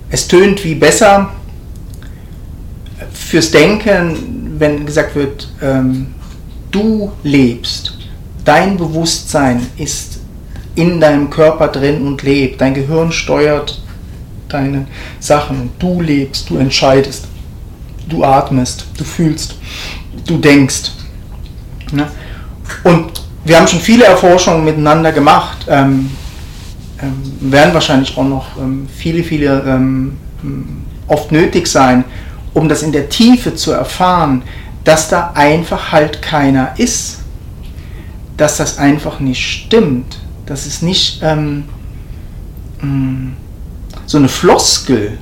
[0.09, 1.31] es tönt wie besser
[3.11, 6.13] fürs Denken, wenn gesagt wird, ähm,
[6.71, 7.97] du lebst,
[8.45, 10.14] dein Bewusstsein ist
[10.75, 12.61] in deinem Körper drin und lebt.
[12.61, 13.81] Dein Gehirn steuert
[14.49, 14.87] deine
[15.19, 15.71] Sachen.
[15.79, 17.27] Du lebst, du entscheidest,
[18.07, 19.55] du atmest, du fühlst,
[20.25, 20.91] du denkst.
[21.91, 22.07] Ne?
[22.83, 26.11] Und wir haben schon viele Erforschungen miteinander gemacht, ähm,
[27.01, 30.17] ähm, werden wahrscheinlich auch noch ähm, viele, viele ähm,
[31.07, 32.03] oft nötig sein,
[32.53, 34.43] um das in der Tiefe zu erfahren,
[34.83, 37.19] dass da einfach halt keiner ist,
[38.37, 41.65] dass das einfach nicht stimmt, das ist nicht ähm,
[42.81, 43.33] mm,
[44.05, 45.17] so eine Floskel.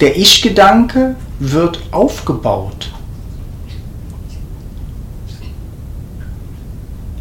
[0.00, 2.92] Der Ich-Gedanke wird aufgebaut.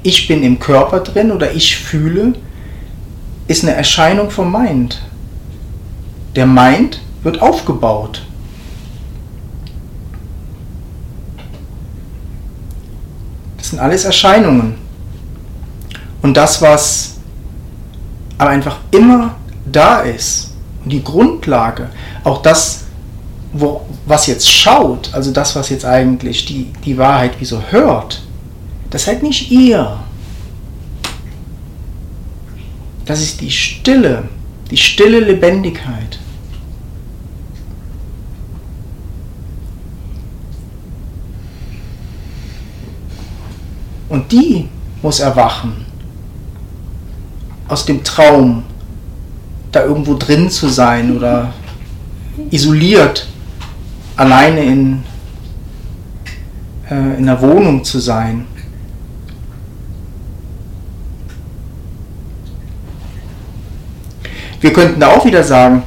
[0.03, 2.33] Ich bin im Körper drin oder ich fühle,
[3.47, 5.01] ist eine Erscheinung vom Mind.
[6.35, 8.25] Der Mind wird aufgebaut.
[13.57, 14.82] Das sind alles Erscheinungen.
[16.23, 17.17] Und das, was
[18.37, 20.53] aber einfach immer da ist,
[20.85, 21.89] die Grundlage,
[22.23, 22.85] auch das,
[23.51, 28.23] wo, was jetzt schaut, also das, was jetzt eigentlich die, die Wahrheit wie so hört,
[28.89, 29.99] das seid nicht ihr.
[33.05, 34.29] Das ist die Stille,
[34.71, 36.19] die stille Lebendigkeit.
[44.07, 44.69] Und die
[45.01, 45.82] muss erwachen
[47.67, 48.63] aus dem Traum,
[49.71, 51.53] da irgendwo drin zu sein oder
[52.51, 53.27] isoliert,
[54.15, 55.03] alleine in,
[56.89, 58.45] äh, in einer Wohnung zu sein.
[64.61, 65.83] Wir könnten da auch wieder sagen,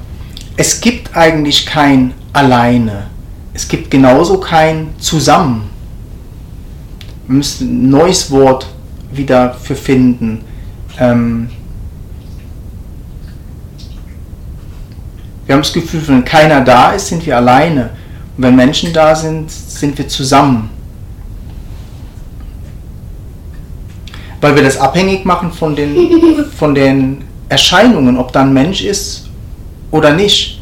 [0.58, 3.06] es gibt eigentlich kein Alleine.
[3.54, 5.70] Es gibt genauso kein Zusammen.
[7.26, 8.66] Wir müssten ein neues Wort
[9.10, 10.44] wieder für finden.
[10.98, 11.48] Ähm,
[15.46, 17.90] Wir haben das Gefühl, wenn keiner da ist, sind wir alleine.
[18.36, 20.70] Und wenn Menschen da sind, sind wir zusammen.
[24.40, 25.96] Weil wir das abhängig machen von den,
[26.58, 29.28] von den Erscheinungen, ob da ein Mensch ist
[29.92, 30.60] oder nicht.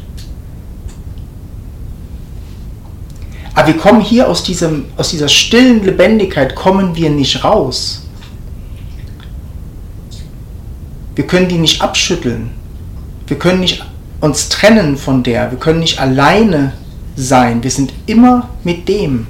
[3.55, 8.05] Aber wir kommen hier aus, diesem, aus dieser stillen Lebendigkeit, kommen wir nicht raus.
[11.15, 12.51] Wir können die nicht abschütteln.
[13.27, 13.83] Wir können nicht
[14.25, 15.51] uns trennen von der.
[15.51, 16.73] Wir können nicht alleine
[17.15, 17.63] sein.
[17.63, 19.27] Wir sind immer mit dem.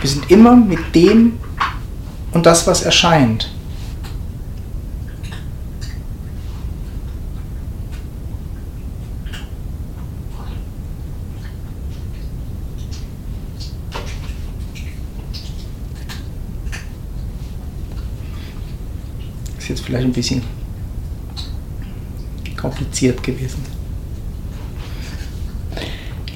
[0.00, 1.38] Wir sind immer mit dem
[2.32, 3.50] und das, was erscheint.
[19.58, 20.42] Ist jetzt vielleicht ein bisschen
[22.64, 23.62] kompliziert gewesen.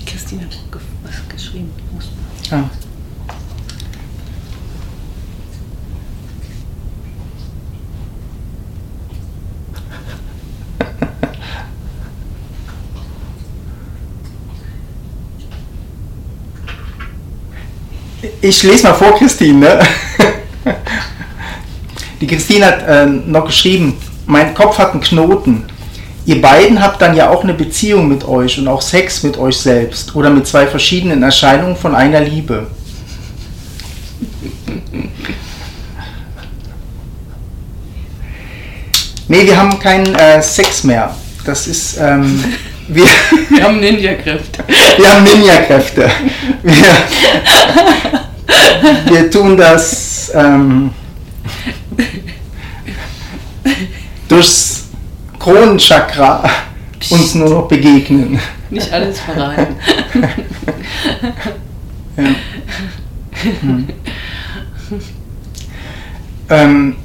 [0.05, 0.59] Christine hat
[1.03, 1.71] was geschrieben.
[2.51, 2.65] Ah.
[18.43, 19.59] Ich lese mal vor, Christine.
[19.59, 20.75] Ne?
[22.21, 25.65] Die Christine hat äh, noch geschrieben, mein Kopf hat einen Knoten.
[26.29, 29.57] Ihr beiden habt dann ja auch eine Beziehung mit euch und auch Sex mit euch
[29.57, 32.67] selbst oder mit zwei verschiedenen Erscheinungen von einer Liebe.
[39.27, 41.17] Nee, wir haben keinen äh, Sex mehr.
[41.47, 41.97] Das ist.
[41.97, 42.45] Ähm,
[42.89, 43.07] wir,
[43.49, 44.65] wir haben Ninja-Kräfte.
[44.99, 46.11] Wir haben Ninja-Kräfte.
[46.63, 46.95] Wir,
[49.07, 50.31] wir tun das.
[50.35, 50.91] Ähm,
[54.29, 54.78] durchs
[55.39, 56.45] Kronenchakra
[57.11, 58.39] uns nur noch begegnen.
[58.71, 59.77] Nicht alles verraten.
[62.17, 62.25] ja.
[63.61, 63.89] Hm.
[66.51, 66.97] Ähm,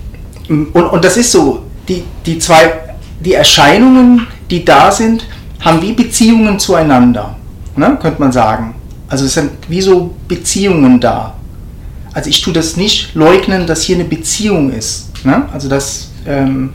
[0.49, 2.73] und, und das ist so, die, die zwei,
[3.19, 5.25] die Erscheinungen, die da sind,
[5.61, 7.35] haben wie Beziehungen zueinander,
[7.75, 8.75] ne, könnte man sagen.
[9.07, 11.35] Also es sind wie so Beziehungen da.
[12.13, 15.25] Also ich tue das nicht leugnen, dass hier eine Beziehung ist.
[15.25, 15.47] Ne?
[15.51, 16.73] Also dass ähm,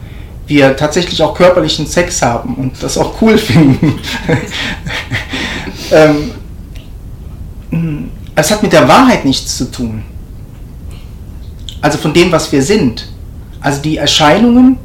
[0.48, 4.00] wir tatsächlich auch körperlichen Sex haben und das auch cool finden.
[5.92, 6.30] ähm,
[8.34, 10.02] es hat mit der Wahrheit nichts zu tun.
[11.80, 13.08] Also von dem, was wir sind.
[13.60, 14.78] Also die Erscheinungen,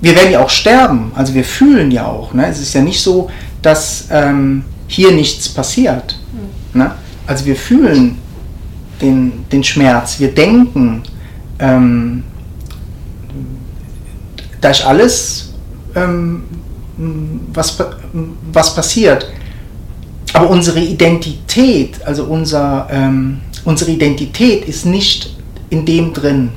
[0.00, 2.32] wir werden ja auch sterben, also wir fühlen ja auch.
[2.32, 2.46] Ne?
[2.46, 3.30] Es ist ja nicht so,
[3.62, 6.18] dass ähm, hier nichts passiert.
[6.72, 6.80] Mhm.
[6.80, 6.94] Ne?
[7.26, 8.18] Also wir fühlen
[9.00, 11.02] den, den Schmerz, wir denken,
[11.58, 12.24] ähm,
[14.60, 15.52] da ist alles,
[15.94, 16.44] ähm,
[17.52, 17.78] was,
[18.52, 19.26] was passiert.
[20.32, 25.34] Aber unsere Identität, also unser, ähm, unsere Identität ist nicht
[25.70, 26.50] in dem drin.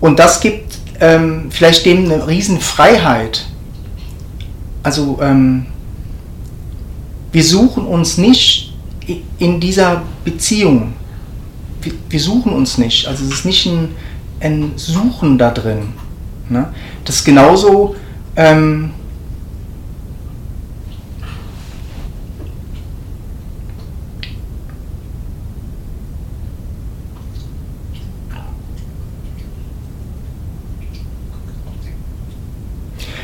[0.00, 3.46] Und das gibt ähm, vielleicht dem eine Riesenfreiheit.
[4.82, 5.66] Also ähm,
[7.32, 8.72] wir suchen uns nicht
[9.38, 10.94] in dieser Beziehung.
[11.82, 13.06] Wir, wir suchen uns nicht.
[13.06, 13.90] Also es ist nicht ein,
[14.40, 15.92] ein Suchen da drin.
[16.48, 16.72] Ne?
[17.04, 17.94] Das ist genauso.
[18.36, 18.90] Ähm,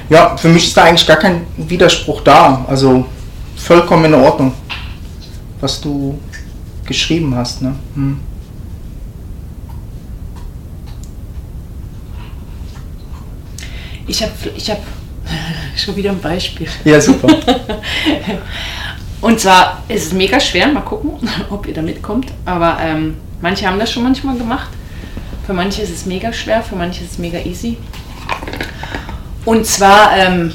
[0.08, 2.64] ja, für mich ist da eigentlich gar kein Widerspruch da.
[2.68, 3.06] Also
[3.56, 4.52] vollkommen in Ordnung,
[5.60, 6.18] was du
[6.84, 7.62] geschrieben hast.
[7.62, 7.74] Ne?
[7.94, 8.20] Hm.
[14.06, 14.78] Ich habe ich hab
[15.76, 16.68] schon wieder ein Beispiel.
[16.84, 17.28] Ja, super.
[19.20, 22.28] Und zwar ist es mega schwer, mal gucken, ob ihr da mitkommt.
[22.44, 24.68] Aber ähm, manche haben das schon manchmal gemacht.
[25.46, 27.76] Für manche ist es mega schwer, für manche ist es mega easy.
[29.44, 30.52] Und zwar ähm,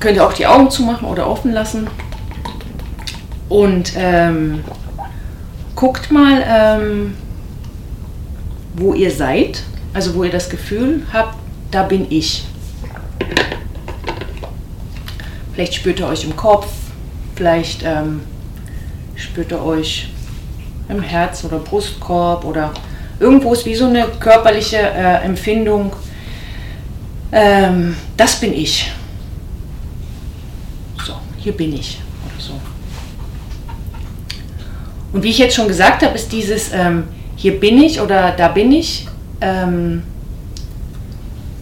[0.00, 1.88] könnt ihr auch die Augen zumachen oder offen lassen.
[3.48, 4.64] Und ähm,
[5.76, 7.16] guckt mal, ähm,
[8.74, 9.62] wo ihr seid.
[9.94, 11.36] Also wo ihr das Gefühl habt,
[11.70, 12.44] da bin ich.
[15.52, 16.66] Vielleicht spürt ihr euch im Kopf,
[17.36, 18.22] vielleicht ähm,
[19.16, 20.08] spürt ihr euch
[20.88, 22.72] im Herz oder Brustkorb oder
[23.20, 25.92] irgendwo ist wie so eine körperliche äh, Empfindung.
[27.30, 28.90] Ähm, das bin ich.
[31.04, 32.52] So, hier bin ich oder so.
[35.12, 37.04] Und wie ich jetzt schon gesagt habe, ist dieses ähm,
[37.36, 39.06] hier bin ich oder da bin ich,
[39.40, 40.04] ähm,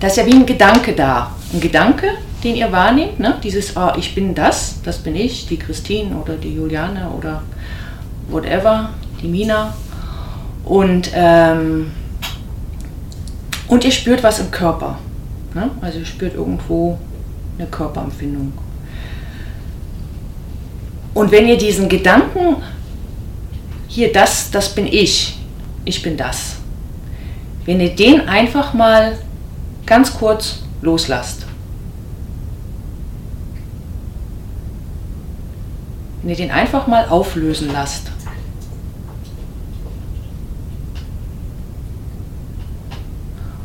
[0.01, 1.31] das ist ja wie ein Gedanke da.
[1.53, 2.09] Ein Gedanke,
[2.43, 3.37] den ihr wahrnehmt, ne?
[3.43, 7.43] dieses ah, ich bin das, das bin ich, die Christine oder die Juliane oder
[8.29, 8.91] whatever,
[9.23, 9.75] die Mina.
[10.65, 11.93] Und, ähm,
[13.69, 14.99] und ihr spürt was im Körper.
[15.55, 15.71] Ne?
[15.83, 16.99] Also ihr spürt irgendwo
[17.59, 18.53] eine Körperempfindung.
[21.13, 22.57] Und wenn ihr diesen Gedanken,
[23.89, 25.39] hier das, das bin ich,
[25.85, 26.57] ich bin das,
[27.67, 29.19] wenn ihr den einfach mal
[29.91, 31.47] ganz kurz loslasst.
[36.23, 38.13] Wenn ihr den einfach mal auflösen lasst.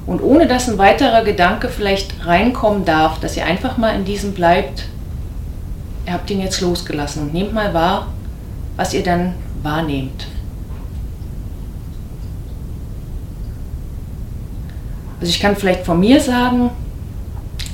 [0.08, 4.34] Und ohne dass ein weiterer Gedanke vielleicht reinkommen darf, dass ihr einfach mal in diesem
[4.34, 4.86] bleibt,
[6.08, 8.08] ihr habt ihn jetzt losgelassen und nehmt mal wahr,
[8.78, 10.26] was ihr dann wahrnehmt.
[15.20, 16.72] Also ich kann vielleicht von mir sagen,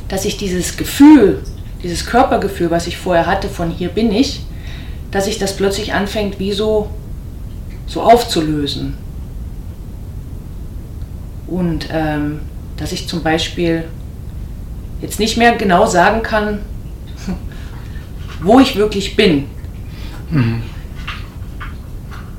[0.08, 1.42] dass ich dieses Gefühl,
[1.84, 4.42] dieses Körpergefühl, was ich vorher hatte von hier bin ich,
[5.10, 6.90] dass sich das plötzlich anfängt wie so,
[7.88, 8.96] so aufzulösen.
[11.48, 12.40] Und ähm,
[12.78, 13.86] dass ich zum Beispiel
[15.02, 16.60] jetzt nicht mehr genau sagen kann,
[18.42, 19.46] wo ich wirklich bin.
[20.30, 20.64] Mhm.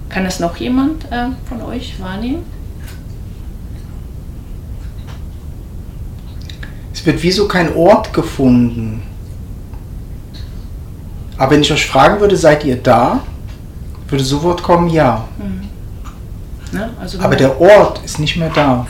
[0.09, 2.45] Kann das noch jemand äh, von euch wahrnehmen?
[7.03, 9.03] Es wird wie so kein Ort gefunden.
[11.37, 13.25] Aber wenn ich euch fragen würde, seid ihr da?
[14.07, 15.27] Würde sofort kommen, ja.
[15.37, 16.79] Mhm.
[16.79, 16.91] Ne?
[17.01, 18.87] Also Aber der Ort ist nicht mehr da.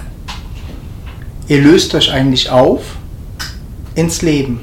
[1.49, 2.83] Ihr löst euch eigentlich auf
[3.95, 4.61] ins Leben,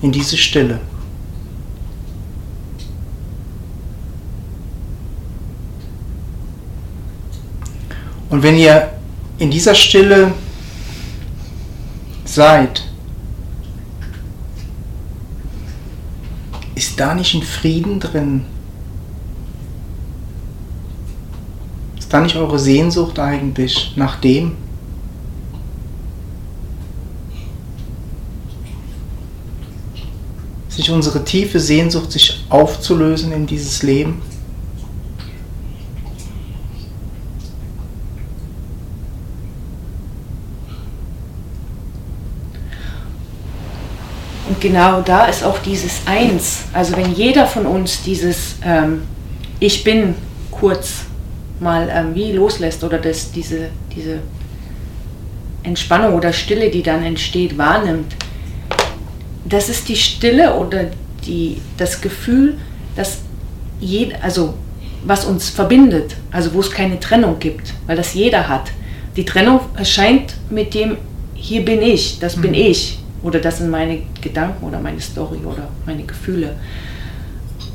[0.00, 0.78] in diese Stille.
[8.30, 8.90] Und wenn ihr
[9.40, 10.32] in dieser Stille
[12.24, 12.84] seid,
[16.92, 18.44] ist da nicht ein Frieden drin?
[21.98, 24.56] Ist da nicht eure Sehnsucht eigentlich nach dem?
[30.68, 34.20] sich unsere tiefe Sehnsucht, sich aufzulösen in dieses Leben?
[44.62, 46.62] Genau da ist auch dieses Eins.
[46.72, 49.02] Also wenn jeder von uns dieses ähm,
[49.60, 50.14] Ich bin
[50.50, 51.04] kurz
[51.60, 54.20] mal ähm, wie loslässt oder das, diese, diese
[55.64, 58.14] Entspannung oder Stille, die dann entsteht, wahrnimmt,
[59.44, 60.86] das ist die Stille oder
[61.26, 62.56] die, das Gefühl,
[62.96, 63.18] dass
[63.80, 64.54] jed, also
[65.04, 68.70] was uns verbindet, also wo es keine Trennung gibt, weil das jeder hat.
[69.16, 70.96] Die Trennung erscheint mit dem,
[71.34, 72.70] hier bin ich, das bin mhm.
[72.70, 76.56] ich, oder das sind meine Gedanken oder meine Story oder meine Gefühle.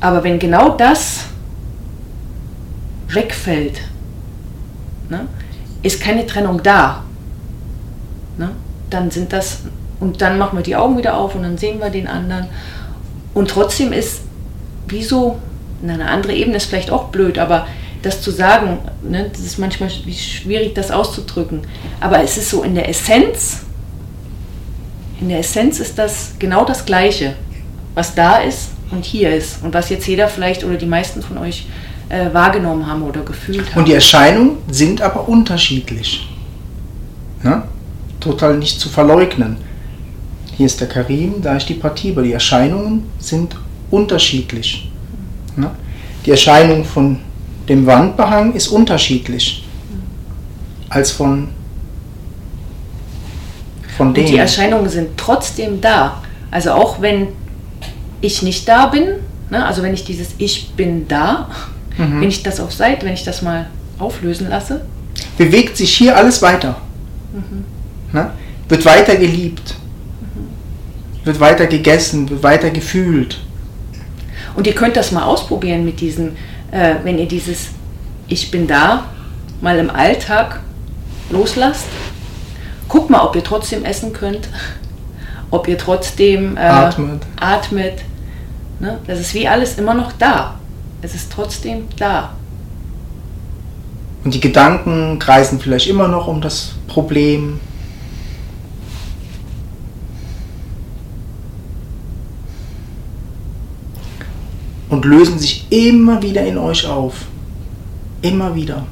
[0.00, 1.24] Aber wenn genau das
[3.08, 3.80] wegfällt,
[5.08, 5.26] ne,
[5.82, 7.04] ist keine Trennung da,
[8.36, 8.50] ne,
[8.90, 9.60] dann sind das
[10.00, 12.46] und dann machen wir die Augen wieder auf und dann sehen wir den anderen.
[13.34, 14.20] Und trotzdem ist,
[14.86, 15.38] wieso,
[15.82, 17.66] na, eine andere Ebene ist vielleicht auch blöd, aber
[18.02, 21.62] das zu sagen, ne, das ist manchmal schwierig, das auszudrücken.
[22.00, 23.64] Aber es ist so in der Essenz,
[25.20, 27.34] in der Essenz ist das genau das Gleiche,
[27.94, 31.38] was da ist und hier ist und was jetzt jeder vielleicht oder die meisten von
[31.38, 31.66] euch
[32.08, 33.80] äh, wahrgenommen haben oder gefühlt haben.
[33.80, 36.28] Und die Erscheinungen sind aber unterschiedlich.
[37.42, 37.62] Ne?
[38.20, 39.56] Total nicht zu verleugnen.
[40.56, 42.22] Hier ist der Karim, da ist die Pratiba.
[42.22, 43.56] Die Erscheinungen sind
[43.90, 44.90] unterschiedlich.
[45.56, 45.70] Ne?
[46.24, 47.20] Die Erscheinung von
[47.68, 49.64] dem Wandbehang ist unterschiedlich
[50.88, 51.48] als von,
[53.98, 54.26] von denen.
[54.26, 56.22] Und die Erscheinungen sind trotzdem da.
[56.50, 57.28] Also auch wenn
[58.22, 59.04] ich nicht da bin,
[59.50, 59.66] ne?
[59.66, 61.50] also wenn ich dieses Ich bin da,
[61.98, 62.22] mhm.
[62.22, 63.66] wenn ich das auf Seite, wenn ich das mal
[63.98, 64.86] auflösen lasse.
[65.36, 66.76] Bewegt sich hier alles weiter.
[67.34, 67.64] Mhm.
[68.14, 68.30] Ne?
[68.70, 69.74] Wird weiter geliebt
[71.28, 73.38] wird weiter gegessen, wird weiter gefühlt.
[74.56, 76.36] Und ihr könnt das mal ausprobieren mit diesen,
[76.72, 77.68] äh, wenn ihr dieses
[78.26, 79.04] Ich bin da
[79.60, 80.60] mal im Alltag
[81.30, 81.86] loslasst.
[82.88, 84.48] Guckt mal, ob ihr trotzdem essen könnt,
[85.50, 87.22] ob ihr trotzdem äh, atmet.
[87.36, 88.02] atmet.
[88.80, 88.98] Ne?
[89.06, 90.54] Das ist wie alles immer noch da.
[91.02, 92.32] Es ist trotzdem da.
[94.24, 97.60] Und die Gedanken kreisen vielleicht immer noch um das Problem,
[104.88, 107.26] und lösen sich immer wieder in euch auf.
[108.22, 108.86] Immer wieder.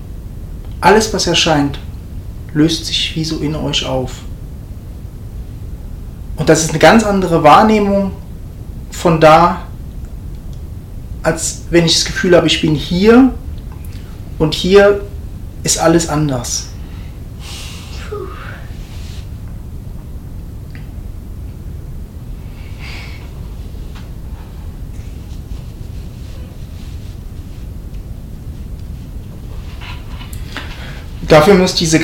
[0.81, 1.79] Alles, was erscheint,
[2.57, 4.13] löst sich wie so in euch auf.
[6.37, 8.13] Und das ist eine ganz andere Wahrnehmung
[8.91, 9.67] von da,
[11.23, 13.35] als wenn ich das Gefühl habe, ich bin hier
[14.39, 15.03] und hier
[15.65, 16.69] ist alles anders.
[31.29, 32.01] Dafür muss diese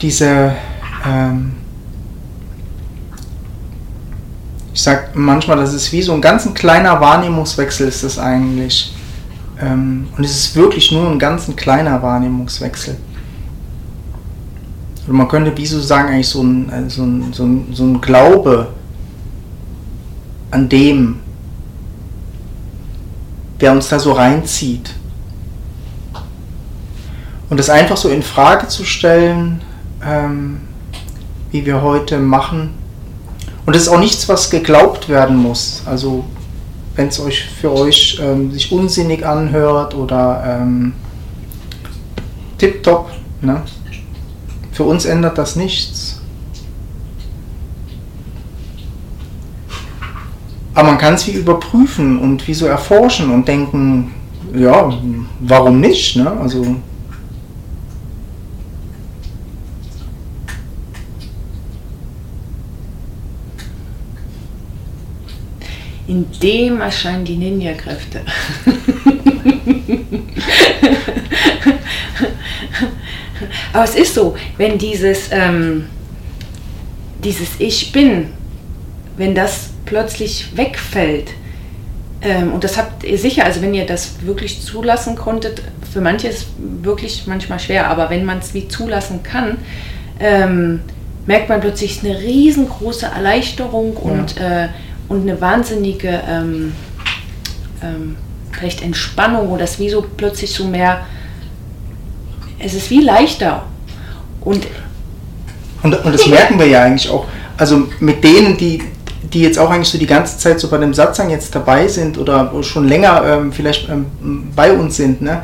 [0.00, 0.54] diese
[1.06, 1.56] ähm,
[4.72, 8.94] ich sag manchmal, das ist wie so ein ganz ein kleiner Wahrnehmungswechsel ist das eigentlich.
[9.60, 12.96] Ähm, und es ist wirklich nur ein ganz ein kleiner Wahrnehmungswechsel.
[15.06, 17.84] Und man könnte wie so sagen, eigentlich so ein, äh, so ein, so ein, so
[17.84, 18.68] ein Glaube
[20.50, 21.20] an dem,
[23.58, 24.94] wer uns da so reinzieht.
[27.50, 29.60] Und das einfach so in Frage zu stellen,
[30.04, 30.60] ähm,
[31.50, 32.70] wie wir heute machen.
[33.66, 35.82] Und das ist auch nichts, was geglaubt werden muss.
[35.86, 36.24] Also
[36.96, 40.92] wenn es euch für euch ähm, sich unsinnig anhört oder ähm,
[42.58, 43.62] tipptopp, ne?
[44.72, 46.20] für uns ändert das nichts.
[50.74, 54.12] Aber man kann es wie überprüfen und wie so erforschen und denken,
[54.54, 54.92] ja,
[55.40, 56.16] warum nicht?
[56.16, 56.30] Ne?
[56.30, 56.76] Also
[66.10, 68.22] In dem erscheinen die Ninja-Kräfte.
[73.72, 75.86] Aber es ist so, wenn dieses, ähm,
[77.22, 78.30] dieses Ich bin,
[79.16, 81.30] wenn das plötzlich wegfällt,
[82.22, 86.26] ähm, und das habt ihr sicher, also wenn ihr das wirklich zulassen konntet, für manche
[86.26, 86.46] ist es
[86.82, 89.58] wirklich manchmal schwer, aber wenn man es wie zulassen kann,
[90.18, 90.80] ähm,
[91.26, 94.00] merkt man plötzlich eine riesengroße Erleichterung ja.
[94.00, 94.70] und äh,
[95.10, 96.72] und eine wahnsinnige ähm,
[97.82, 98.16] ähm,
[98.52, 101.00] vielleicht Entspannung oder es wie so plötzlich so mehr,
[102.58, 103.64] es ist wie leichter.
[104.40, 104.66] Und,
[105.82, 108.82] und, und das merken wir ja eigentlich auch, also mit denen, die,
[109.22, 112.16] die jetzt auch eigentlich so die ganze Zeit so bei dem Satzang jetzt dabei sind
[112.16, 114.06] oder schon länger ähm, vielleicht ähm,
[114.54, 115.42] bei uns sind, ne?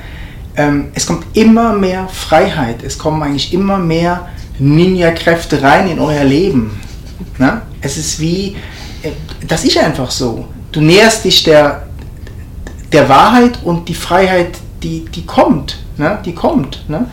[0.56, 6.24] Ähm, es kommt immer mehr Freiheit, es kommen eigentlich immer mehr Ninja-Kräfte rein in euer
[6.24, 6.80] Leben.
[7.36, 7.60] Ne?
[7.82, 8.56] Es ist wie,
[9.47, 10.47] das ist einfach so.
[10.72, 11.86] Du näherst dich der,
[12.92, 15.78] der Wahrheit und die Freiheit, die, die kommt.
[15.97, 16.18] Ne?
[16.24, 16.88] Die kommt.
[16.88, 17.07] Ne?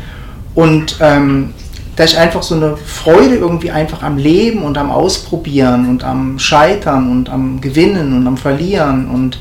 [0.56, 1.54] Und ähm,
[1.96, 6.40] da ist einfach so eine Freude irgendwie einfach am Leben und am Ausprobieren und am
[6.40, 9.10] Scheitern und am Gewinnen und am Verlieren.
[9.10, 9.40] Und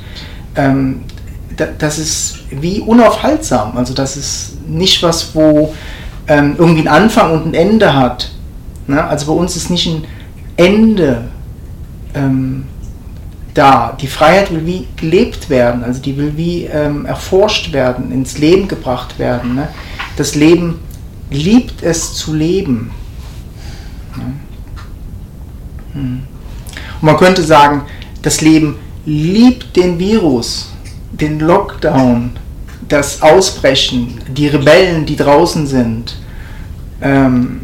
[0.54, 1.02] ähm,
[1.78, 3.76] das ist wie unaufhaltsam.
[3.76, 5.74] Also das ist nicht was, wo
[6.28, 8.30] ähm, irgendwie ein Anfang und ein Ende hat.
[8.86, 9.02] Ne?
[9.02, 10.04] Also bei uns ist nicht ein
[10.56, 11.24] Ende
[12.14, 12.64] ähm,
[13.54, 13.96] da.
[14.00, 18.68] Die Freiheit will wie gelebt werden, also die will wie ähm, erforscht werden, ins Leben
[18.68, 19.54] gebracht werden.
[19.54, 19.68] Ne?
[20.16, 20.80] Das Leben
[21.30, 22.90] liebt es zu leben.
[24.16, 24.32] Ne?
[25.94, 26.22] Hm.
[27.00, 27.82] Und man könnte sagen,
[28.22, 30.72] das Leben liebt den Virus,
[31.10, 32.30] den Lockdown,
[32.88, 36.16] das Ausbrechen, die Rebellen, die draußen sind.
[37.00, 37.61] Ähm,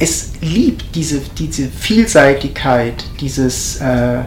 [0.00, 4.20] es liebt diese, diese Vielseitigkeit, dieses äh,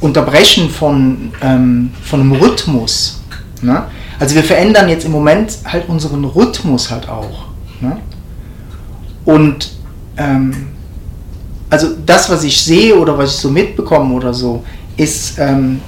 [0.00, 3.20] Unterbrechen von, ähm, von einem Rhythmus.
[3.60, 3.84] Ne?
[4.20, 7.46] Also wir verändern jetzt im Moment halt unseren Rhythmus halt auch.
[7.80, 7.98] Ne?
[9.24, 9.72] Und
[10.16, 10.68] ähm,
[11.68, 14.62] also das, was ich sehe oder was ich so mitbekomme oder so,
[14.96, 15.80] ist, ähm,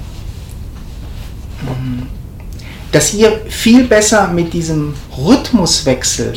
[2.91, 6.33] dass ihr viel besser mit diesem Rhythmuswechsel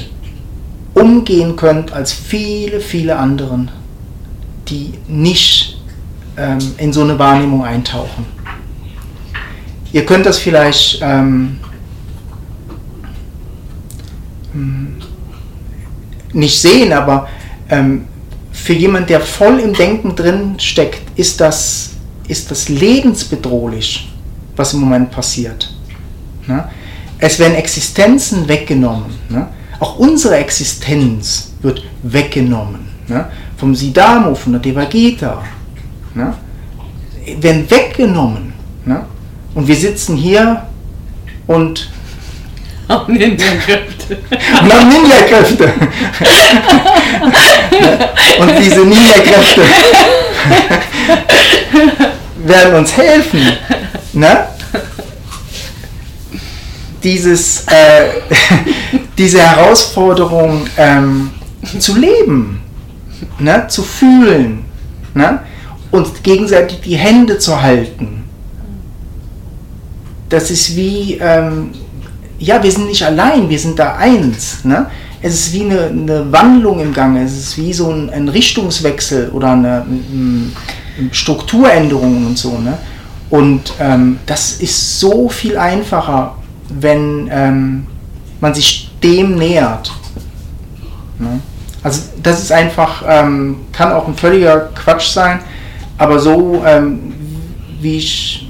[0.95, 3.71] umgehen könnt als viele, viele anderen,
[4.69, 5.79] die nicht
[6.37, 8.27] ähm, in so eine Wahrnehmung eintauchen.
[9.93, 11.59] Ihr könnt das vielleicht ähm,
[14.53, 14.97] hm,
[16.33, 17.29] nicht sehen, aber
[17.71, 18.07] ähm,
[18.53, 21.91] für jemand, der voll im Denken drin steckt, ist das,
[22.27, 24.13] ist das lebensbedrohlich,
[24.57, 25.75] was im Moment passiert.
[26.47, 26.69] Ne?
[27.19, 29.07] Es werden Existenzen weggenommen.
[29.29, 29.49] Ne?
[29.81, 32.89] Auch unsere Existenz wird weggenommen.
[33.07, 33.31] Ne?
[33.57, 35.43] Vom Sidamo, von der Devagita.
[36.15, 36.35] Ne?
[37.41, 38.53] Werden weggenommen.
[38.85, 39.05] Ne?
[39.55, 40.63] Und wir sitzen hier
[41.47, 41.91] und
[42.89, 44.19] haben Ninja-Kräfte.
[44.63, 45.73] Und haben Ninja-Kräfte.
[48.41, 49.63] und diese Ninja-Kräfte
[52.39, 53.43] werden uns helfen.
[54.13, 54.47] Ne?
[57.03, 58.09] Dieses, äh,
[59.19, 61.31] diese Herausforderung ähm,
[61.79, 62.61] zu leben,
[63.39, 63.67] ne?
[63.69, 64.65] zu fühlen
[65.15, 65.41] ne?
[65.91, 68.25] und gegenseitig die Hände zu halten.
[70.29, 71.71] Das ist wie, ähm,
[72.39, 74.65] ja, wir sind nicht allein, wir sind da eins.
[74.65, 74.87] Ne?
[75.23, 79.31] Es ist wie eine, eine Wandlung im Gange, es ist wie so ein, ein Richtungswechsel
[79.31, 82.59] oder eine, eine Strukturänderung und so.
[82.59, 82.79] Ne?
[83.31, 86.38] Und ähm, das ist so viel einfacher,
[86.69, 87.87] wenn ähm,
[88.41, 89.93] man sich dem nähert.
[91.19, 91.41] Ne?
[91.83, 95.41] Also das ist einfach, ähm, kann auch ein völliger Quatsch sein,
[95.97, 97.15] aber so ähm,
[97.81, 98.49] wie ich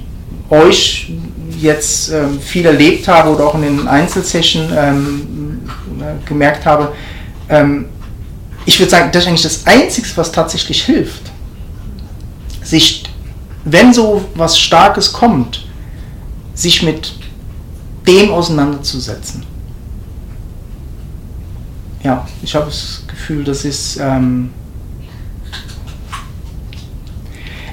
[0.49, 1.11] euch
[1.59, 5.61] jetzt ähm, viel erlebt habe oder auch in den Einzelsessions ähm,
[5.99, 6.93] äh, gemerkt habe,
[7.49, 7.85] ähm,
[8.65, 11.23] ich würde sagen, das ist eigentlich das Einzige, was tatsächlich hilft.
[12.63, 13.03] Sich,
[13.65, 15.65] wenn so was Starkes kommt,
[16.53, 17.13] sich mit
[18.09, 19.45] dem auseinanderzusetzen.
[22.03, 23.97] Ja, ich habe das Gefühl, das ist.
[23.97, 24.51] Ähm,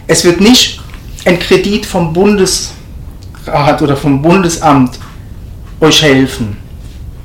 [0.07, 0.81] es wird nicht
[1.25, 4.99] ein Kredit vom Bundesrat oder vom Bundesamt
[5.81, 6.57] euch helfen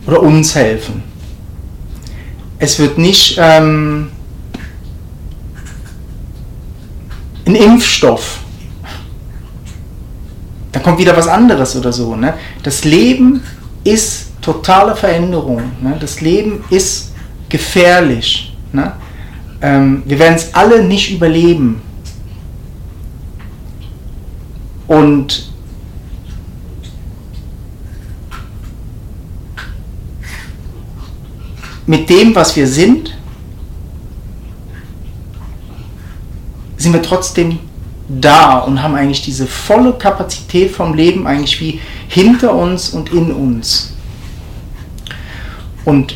[0.07, 1.03] oder uns helfen.
[2.59, 4.09] Es wird nicht ähm,
[7.45, 8.40] ein Impfstoff.
[10.71, 12.15] Da kommt wieder was anderes oder so.
[12.15, 12.33] Ne?
[12.63, 13.41] Das Leben
[13.83, 15.61] ist totale Veränderung.
[15.81, 15.97] Ne?
[15.99, 17.11] Das Leben ist
[17.49, 18.55] gefährlich.
[18.71, 18.93] Ne?
[19.61, 21.81] Ähm, wir werden es alle nicht überleben.
[24.87, 25.51] Und
[31.85, 33.17] mit dem, was wir sind,
[36.77, 37.59] sind wir trotzdem
[38.19, 43.31] da und haben eigentlich diese volle Kapazität vom Leben eigentlich wie hinter uns und in
[43.31, 43.93] uns.
[45.85, 46.15] Und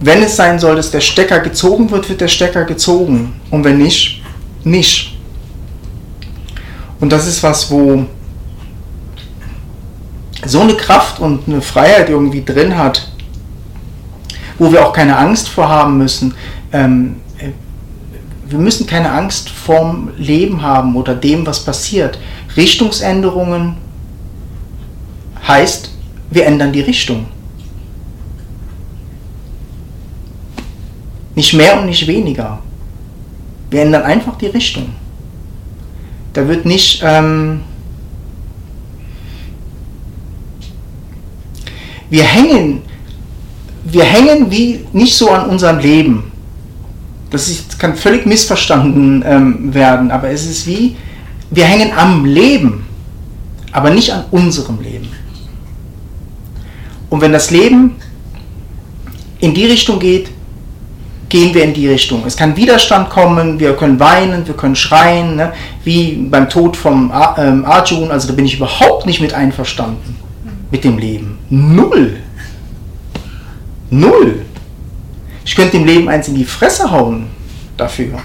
[0.00, 3.40] wenn es sein soll, dass der Stecker gezogen wird, wird der Stecker gezogen.
[3.50, 4.22] Und wenn nicht,
[4.64, 5.16] nicht.
[7.00, 8.06] Und das ist was, wo
[10.44, 13.08] so eine Kraft und eine Freiheit irgendwie drin hat,
[14.58, 16.34] wo wir auch keine Angst vor haben müssen.
[16.72, 17.16] Ähm,
[18.54, 22.20] wir müssen keine Angst vorm Leben haben oder dem, was passiert.
[22.56, 23.78] Richtungsänderungen
[25.44, 25.90] heißt,
[26.30, 27.26] wir ändern die Richtung.
[31.34, 32.60] Nicht mehr und nicht weniger.
[33.70, 34.90] Wir ändern einfach die Richtung.
[36.32, 37.02] Da wird nicht...
[37.04, 37.62] Ähm,
[42.08, 42.82] wir hängen,
[43.82, 46.30] wir hängen wie nicht so an unserem Leben.
[47.34, 50.94] Das ist, kann völlig missverstanden ähm, werden, aber es ist wie,
[51.50, 52.86] wir hängen am Leben,
[53.72, 55.08] aber nicht an unserem Leben.
[57.10, 57.96] Und wenn das Leben
[59.40, 60.28] in die Richtung geht,
[61.28, 62.22] gehen wir in die Richtung.
[62.24, 65.52] Es kann Widerstand kommen, wir können weinen, wir können schreien, ne?
[65.82, 70.14] wie beim Tod vom ähm, Arjun, also da bin ich überhaupt nicht mit einverstanden
[70.70, 71.36] mit dem Leben.
[71.50, 72.16] Null.
[73.90, 74.43] Null.
[75.44, 77.26] Ich könnte dem Leben eins in die Fresse hauen
[77.76, 78.18] dafür.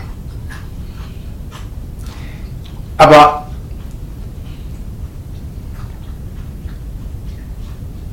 [2.98, 3.48] Aber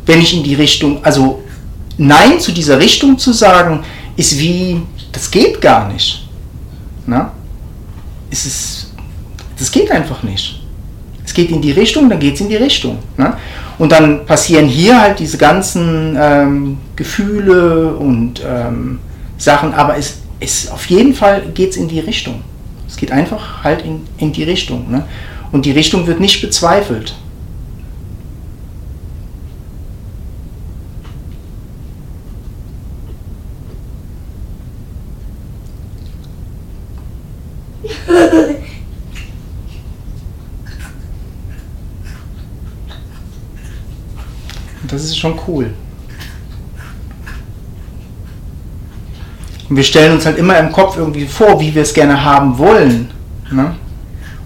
[0.06, 1.42] wenn ich in die Richtung, also
[1.98, 3.82] Nein zu dieser Richtung zu sagen,
[4.16, 4.82] ist wie,
[5.12, 6.26] das geht gar nicht.
[7.06, 7.32] Na?
[8.30, 8.92] Es ist,
[9.58, 10.62] das geht einfach nicht.
[11.24, 12.98] Es geht in die Richtung, dann geht es in die Richtung.
[13.16, 13.36] Ne?
[13.78, 19.00] Und dann passieren hier halt diese ganzen ähm, Gefühle und ähm,
[19.36, 22.42] Sachen, aber es, es auf jeden Fall geht es in die Richtung.
[22.88, 24.90] Es geht einfach halt in, in die Richtung.
[24.90, 25.04] Ne?
[25.52, 27.14] Und die Richtung wird nicht bezweifelt.
[44.96, 45.74] Das ist schon cool.
[49.68, 52.56] Und wir stellen uns halt immer im Kopf irgendwie vor, wie wir es gerne haben
[52.56, 53.10] wollen.
[53.50, 53.74] Ne?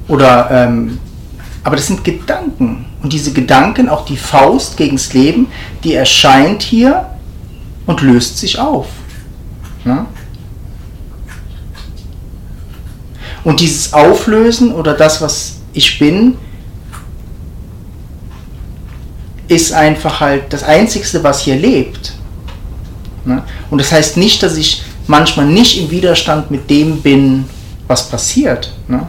[0.08, 0.98] Oder, ähm,
[1.62, 2.86] aber das sind Gedanken.
[3.00, 5.46] Und diese Gedanken, auch die Faust gegen das Leben,
[5.84, 7.06] die erscheint hier
[7.86, 8.88] und löst sich auf.
[9.84, 10.04] Ne?
[13.44, 16.38] Und dieses Auflösen oder das, was ich bin,
[19.50, 22.12] ist einfach halt das Einzigste, was hier lebt.
[23.24, 23.42] Ne?
[23.68, 27.46] Und das heißt nicht, dass ich manchmal nicht im Widerstand mit dem bin,
[27.88, 28.72] was passiert.
[28.86, 29.08] Ne?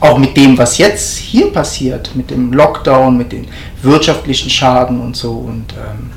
[0.00, 3.48] Auch mit dem, was jetzt hier passiert, mit dem Lockdown, mit den
[3.82, 5.32] wirtschaftlichen Schaden und so.
[5.32, 6.10] Und, ähm,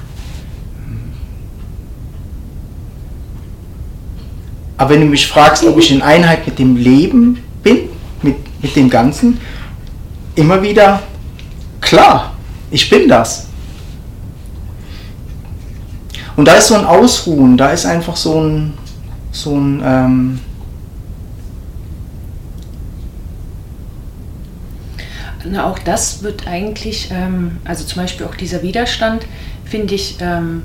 [4.77, 7.89] aber wenn du mich fragst, ob ich in Einheit mit dem Leben bin,
[8.21, 9.41] mit, mit dem Ganzen,
[10.35, 11.01] immer wieder
[11.89, 12.33] Klar,
[12.69, 13.47] ich bin das.
[16.35, 18.77] Und da ist so ein Ausruhen, da ist einfach so ein,
[19.31, 20.39] so ein ähm
[25.45, 29.25] na, auch das wird eigentlich, ähm, also zum Beispiel auch dieser Widerstand,
[29.65, 30.61] finde ich, ähm,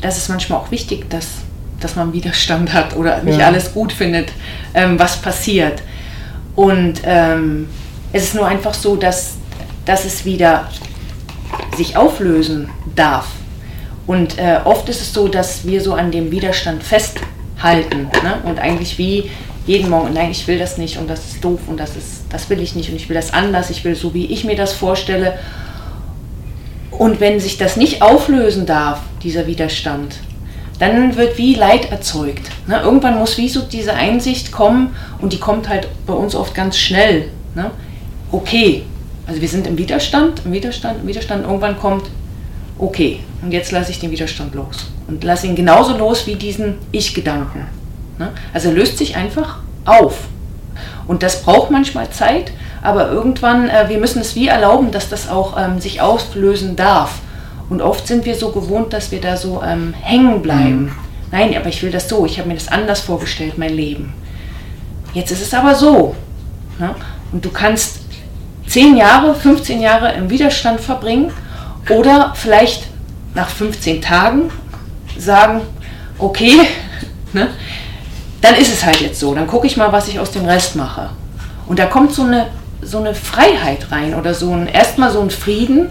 [0.00, 1.26] das ist manchmal auch wichtig, dass,
[1.80, 3.46] dass man Widerstand hat oder nicht Ja.
[3.48, 4.30] alles gut findet,
[4.74, 5.82] ähm, was passiert.
[6.54, 7.68] Und ähm,
[8.12, 9.38] es ist nur einfach so, dass,
[9.88, 10.68] dass es wieder
[11.74, 13.26] sich auflösen darf.
[14.06, 18.38] Und äh, oft ist es so, dass wir so an dem Widerstand festhalten ne?
[18.44, 19.30] und eigentlich wie
[19.66, 22.50] jeden Morgen, nein, ich will das nicht und das ist doof und das ist, das
[22.50, 24.74] will ich nicht und ich will das anders, ich will so, wie ich mir das
[24.74, 25.38] vorstelle.
[26.90, 30.16] Und wenn sich das nicht auflösen darf, dieser Widerstand,
[30.78, 32.46] dann wird wie Leid erzeugt.
[32.66, 32.80] Ne?
[32.80, 36.76] Irgendwann muss wie so diese Einsicht kommen und die kommt halt bei uns oft ganz
[36.76, 37.30] schnell.
[37.54, 37.70] Ne?
[38.30, 38.84] Okay,
[39.28, 41.44] also wir sind im Widerstand, im Widerstand, im Widerstand.
[41.44, 42.04] Irgendwann kommt,
[42.78, 44.90] okay, und jetzt lasse ich den Widerstand los.
[45.06, 47.66] Und lasse ihn genauso los wie diesen Ich-Gedanken.
[48.18, 48.30] Ne?
[48.54, 50.28] Also er löst sich einfach auf.
[51.06, 52.52] Und das braucht manchmal Zeit,
[52.82, 57.20] aber irgendwann, äh, wir müssen es wie erlauben, dass das auch ähm, sich auflösen darf.
[57.68, 60.96] Und oft sind wir so gewohnt, dass wir da so ähm, hängen bleiben.
[61.30, 64.14] Nein, aber ich will das so, ich habe mir das anders vorgestellt, mein Leben.
[65.12, 66.14] Jetzt ist es aber so.
[66.78, 66.94] Ne?
[67.30, 68.07] Und du kannst
[68.68, 71.32] 10 Jahre, 15 Jahre im Widerstand verbringen
[71.90, 72.86] oder vielleicht
[73.34, 74.50] nach 15 Tagen
[75.16, 75.62] sagen,
[76.18, 76.60] okay,
[77.32, 77.48] ne,
[78.40, 80.76] dann ist es halt jetzt so, dann gucke ich mal, was ich aus dem Rest
[80.76, 81.10] mache.
[81.66, 82.46] Und da kommt so eine,
[82.82, 85.90] so eine Freiheit rein oder so ein, erstmal so ein Frieden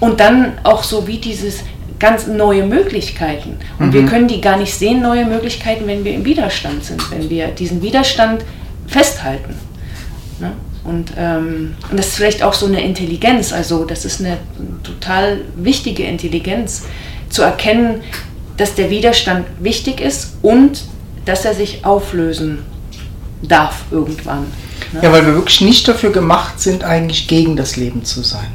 [0.00, 1.60] und dann auch so wie dieses
[1.98, 3.58] ganz neue Möglichkeiten.
[3.78, 7.28] Und wir können die gar nicht sehen, neue Möglichkeiten, wenn wir im Widerstand sind, wenn
[7.28, 8.42] wir diesen Widerstand
[8.86, 9.54] festhalten.
[10.40, 10.52] Ne?
[10.84, 14.38] Und, ähm, und das ist vielleicht auch so eine Intelligenz, also das ist eine
[14.82, 16.84] total wichtige Intelligenz,
[17.28, 18.02] zu erkennen,
[18.56, 20.82] dass der Widerstand wichtig ist und
[21.24, 22.60] dass er sich auflösen
[23.42, 24.46] darf irgendwann.
[24.92, 25.00] Ne?
[25.02, 28.48] Ja, weil wir wirklich nicht dafür gemacht sind, eigentlich gegen das Leben zu sein.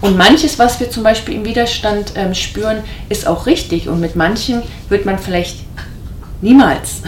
[0.00, 3.88] Und manches, was wir zum Beispiel im Widerstand ähm, spüren, ist auch richtig.
[3.88, 5.60] Und mit manchen wird man vielleicht
[6.42, 7.00] niemals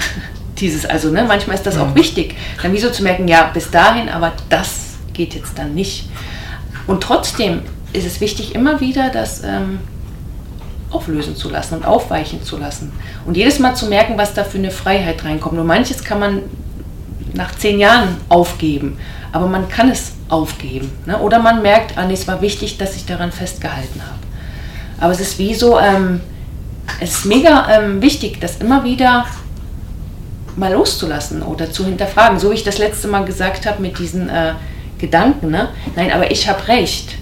[0.58, 4.08] dieses, also ne, manchmal ist das auch wichtig, dann wieso zu merken, ja, bis dahin,
[4.08, 6.08] aber das geht jetzt dann nicht.
[6.86, 9.78] Und trotzdem ist es wichtig, immer wieder das ähm,
[10.90, 12.92] auflösen zu lassen und aufweichen zu lassen.
[13.24, 15.54] Und jedes Mal zu merken, was da für eine Freiheit reinkommt.
[15.54, 16.42] Nur manches kann man
[17.34, 18.98] nach zehn Jahren aufgeben,
[19.32, 20.90] aber man kann es aufgeben.
[21.06, 21.18] Ne?
[21.18, 24.18] Oder man merkt, ah, nee, es war wichtig, dass ich daran festgehalten habe.
[24.98, 26.20] Aber es ist wie so, ähm,
[27.00, 29.26] es ist mega ähm, wichtig, das immer wieder
[30.56, 32.38] mal loszulassen oder zu hinterfragen.
[32.38, 34.54] So wie ich das letzte Mal gesagt habe mit diesen äh,
[34.98, 35.50] Gedanken.
[35.50, 35.68] Ne?
[35.94, 37.16] Nein, aber ich habe recht.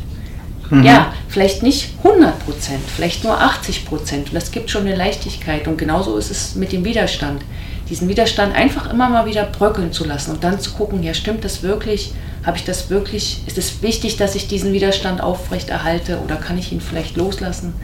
[0.83, 4.29] Ja, vielleicht nicht 100 Prozent, vielleicht nur 80 Prozent.
[4.29, 5.69] Und das gibt schon eine Leichtigkeit.
[5.69, 7.43] Und genauso ist es mit dem Widerstand.
[7.91, 11.45] Diesen Widerstand einfach immer mal wieder bröckeln zu lassen und dann zu gucken, ja, stimmt
[11.45, 12.15] das wirklich?
[12.45, 13.43] Habe ich das wirklich?
[13.47, 17.75] Ist es wichtig, dass ich diesen Widerstand aufrechterhalte oder kann ich ihn vielleicht loslassen?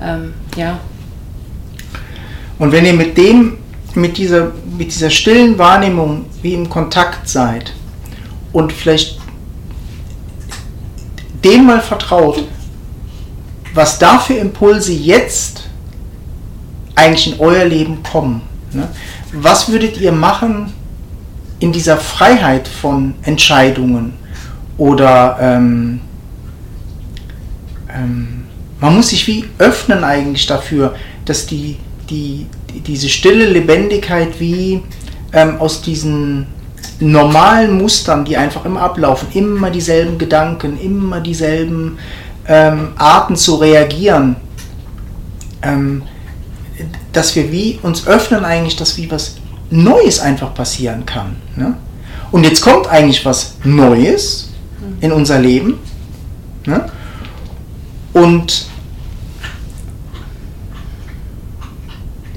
[0.00, 0.78] Ähm, ja,
[2.58, 3.58] Und wenn ihr mit dem,
[3.94, 7.72] mit dieser, mit dieser stillen Wahrnehmung wie im Kontakt seid
[8.52, 9.18] und vielleicht
[11.44, 12.44] dem mal vertraut,
[13.74, 15.64] was da für Impulse jetzt
[16.94, 18.42] eigentlich in euer Leben kommen.
[18.72, 18.88] Ne?
[19.32, 20.72] Was würdet ihr machen
[21.58, 24.14] in dieser Freiheit von Entscheidungen?
[24.78, 26.00] Oder ähm,
[27.88, 28.44] ähm,
[28.80, 31.76] man muss sich wie öffnen eigentlich dafür, dass die,
[32.10, 34.82] die, die diese stille Lebendigkeit wie
[35.32, 36.46] ähm, aus diesen
[37.00, 41.98] normalen Mustern, die einfach immer ablaufen, immer dieselben Gedanken, immer dieselben
[42.46, 44.36] ähm, Arten zu reagieren,
[45.62, 46.02] ähm,
[47.12, 49.36] dass wir wie uns öffnen eigentlich, dass wie was
[49.70, 51.36] Neues einfach passieren kann.
[51.56, 51.74] Ne?
[52.30, 54.50] Und jetzt kommt eigentlich was Neues
[55.00, 55.78] in unser Leben.
[56.66, 56.86] Ne?
[58.12, 58.66] Und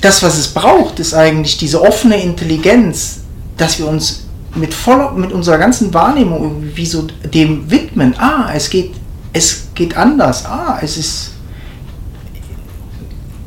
[0.06, 3.22] das, was es braucht, ist eigentlich diese offene Intelligenz,
[3.58, 8.14] dass wir uns mit voller, mit unserer ganzen Wahrnehmung irgendwie wie so dem widmen.
[8.20, 8.92] Ah, es geht,
[9.34, 10.46] es geht anders.
[10.46, 11.32] Ah, es ist,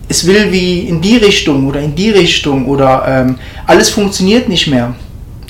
[0.09, 4.67] es will wie in die Richtung oder in die Richtung oder ähm, alles funktioniert nicht
[4.67, 4.95] mehr.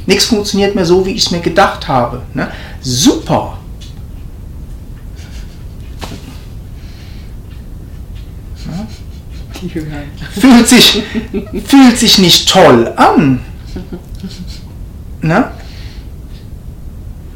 [0.05, 2.23] Nichts funktioniert mehr so, wie ich es mir gedacht habe.
[2.35, 2.49] Ne?
[2.83, 3.58] Super.
[10.41, 11.03] Fühlt sich,
[11.67, 13.41] fühlt sich nicht toll an.
[15.21, 15.51] Ne?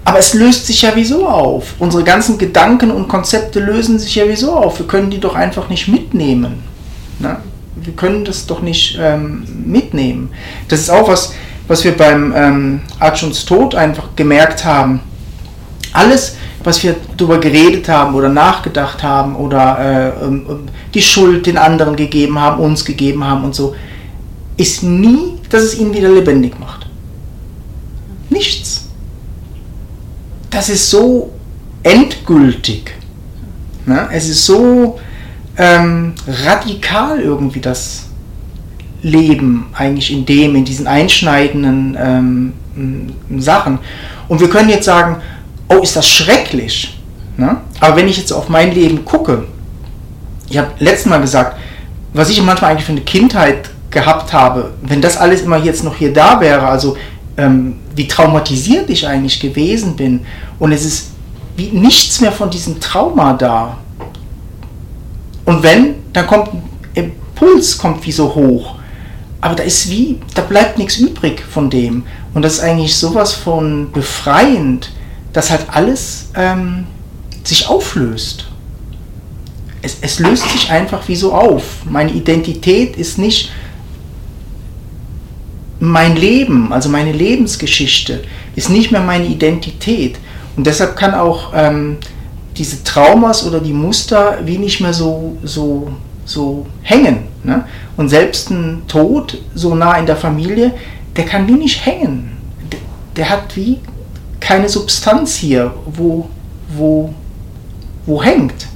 [0.05, 1.75] Aber es löst sich ja wieso auf.
[1.79, 4.79] Unsere ganzen Gedanken und Konzepte lösen sich ja wieso auf.
[4.79, 6.62] Wir können die doch einfach nicht mitnehmen.
[7.18, 7.37] Ne?
[7.77, 10.31] Wir können das doch nicht ähm, mitnehmen.
[10.68, 11.35] Das ist auch was,
[11.68, 15.01] was wir beim ähm, Arjuns Tod einfach gemerkt haben.
[15.93, 20.60] Alles, was wir darüber geredet haben oder nachgedacht haben oder äh, ähm, ähm,
[20.94, 23.74] die Schuld den anderen gegeben haben, uns gegeben haben und so,
[24.56, 26.86] ist nie, dass es ihn wieder lebendig macht.
[28.30, 28.86] Nichts.
[30.50, 31.32] Das ist so
[31.82, 32.92] endgültig.
[33.86, 34.08] Ne?
[34.12, 34.98] Es ist so
[35.56, 38.06] ähm, radikal irgendwie das
[39.02, 42.52] Leben eigentlich in dem, in diesen einschneidenden ähm,
[43.40, 43.78] Sachen.
[44.28, 45.20] Und wir können jetzt sagen,
[45.77, 46.99] oh, ist das schrecklich.
[47.37, 47.57] Ne?
[47.81, 49.45] Aber wenn ich jetzt auf mein Leben gucke,
[50.49, 51.57] ich habe letztes Mal gesagt,
[52.12, 55.97] was ich manchmal eigentlich für eine Kindheit gehabt habe, wenn das alles immer jetzt noch
[55.97, 56.97] hier da wäre, also
[57.37, 60.20] ähm, wie traumatisiert ich eigentlich gewesen bin
[60.59, 61.12] und es ist
[61.57, 63.77] wie nichts mehr von diesem Trauma da.
[65.45, 66.62] Und wenn, dann kommt ein
[66.95, 68.77] Impuls kommt wie so hoch.
[69.41, 72.05] Aber da ist wie, da bleibt nichts übrig von dem.
[72.33, 74.91] Und das ist eigentlich sowas von befreiend,
[75.33, 76.87] dass halt alles ähm,
[77.45, 78.47] sich auflöst.
[79.80, 81.85] Es, es löst sich einfach wie so auf.
[81.85, 83.51] Meine Identität ist nicht
[85.80, 88.22] mein Leben, also meine Lebensgeschichte,
[88.55, 90.16] ist nicht mehr meine Identität.
[90.57, 91.97] Und deshalb kann auch ähm,
[92.57, 95.91] diese Traumas oder die Muster wie nicht mehr so, so,
[96.24, 97.24] so hängen.
[97.43, 97.64] Ne?
[97.97, 100.72] Und selbst ein Tod so nah in der Familie,
[101.16, 102.37] der kann wie nicht hängen.
[102.70, 102.80] Der,
[103.16, 103.80] der hat wie
[104.53, 106.28] keine Substanz hier, wo,
[106.76, 107.14] wo,
[108.05, 108.66] wo hängt.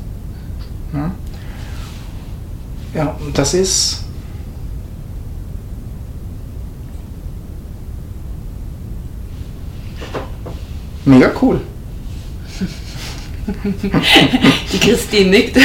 [2.95, 4.03] Ja, und das ist
[11.05, 11.61] Mega cool.
[14.73, 15.59] die Christine nickt.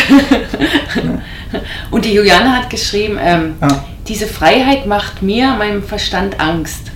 [1.90, 3.86] Und die Juliane hat geschrieben, ähm, ja.
[4.08, 6.92] diese Freiheit macht mir, meinem Verstand Angst.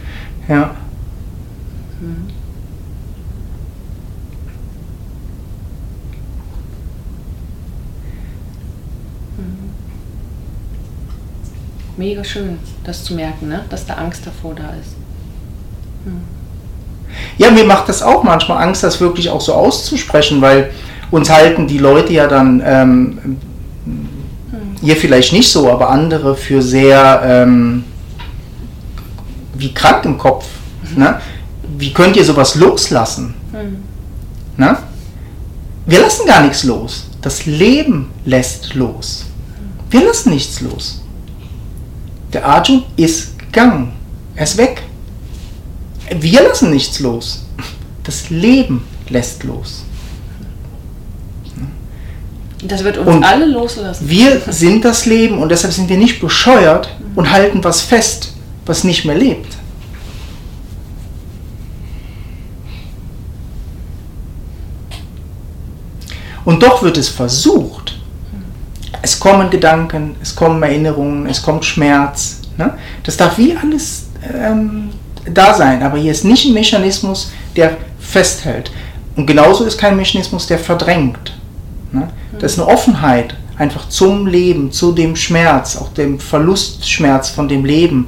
[0.49, 0.76] Ja.
[11.98, 13.64] Mega schön, das zu merken, ne?
[13.70, 14.96] dass da Angst davor da ist.
[16.06, 16.22] Hm.
[17.38, 20.72] Ja, mir macht das auch manchmal Angst, das wirklich auch so auszusprechen, weil
[21.12, 23.38] uns halten die Leute ja dann, ähm,
[23.86, 24.08] hm.
[24.82, 27.86] ihr vielleicht nicht so, aber andere für sehr ähm,
[29.58, 30.46] wie krank im Kopf.
[30.91, 31.04] Mhm.
[31.04, 31.22] Ne?
[31.78, 33.34] Wie könnt ihr sowas loslassen?
[33.52, 33.78] Mhm.
[34.58, 34.78] Ne?
[35.86, 37.08] Wir lassen gar nichts los.
[37.22, 39.26] Das Leben lässt los.
[39.89, 41.05] Wir lassen nichts los.
[42.36, 43.94] Der Arjun ist gegangen.
[44.36, 44.84] Er ist weg.
[46.20, 47.46] Wir lassen nichts los.
[48.04, 49.86] Das Leben lässt los.
[52.62, 54.10] Das wird uns und alle loslassen.
[54.10, 58.34] Wir sind das Leben und deshalb sind wir nicht bescheuert und halten was fest,
[58.66, 59.56] was nicht mehr lebt.
[66.44, 67.85] Und doch wird es versucht.
[69.06, 72.41] Es kommen Gedanken, es kommen Erinnerungen, es kommt Schmerz.
[72.58, 72.74] Ne?
[73.03, 74.89] Das darf wie alles ähm,
[75.32, 78.72] da sein, aber hier ist nicht ein Mechanismus, der festhält.
[79.16, 81.38] Und genauso ist kein Mechanismus, der verdrängt.
[81.91, 82.08] Ne?
[82.39, 87.64] Das ist eine Offenheit einfach zum Leben, zu dem Schmerz, auch dem Verlustschmerz von dem
[87.64, 88.08] Leben.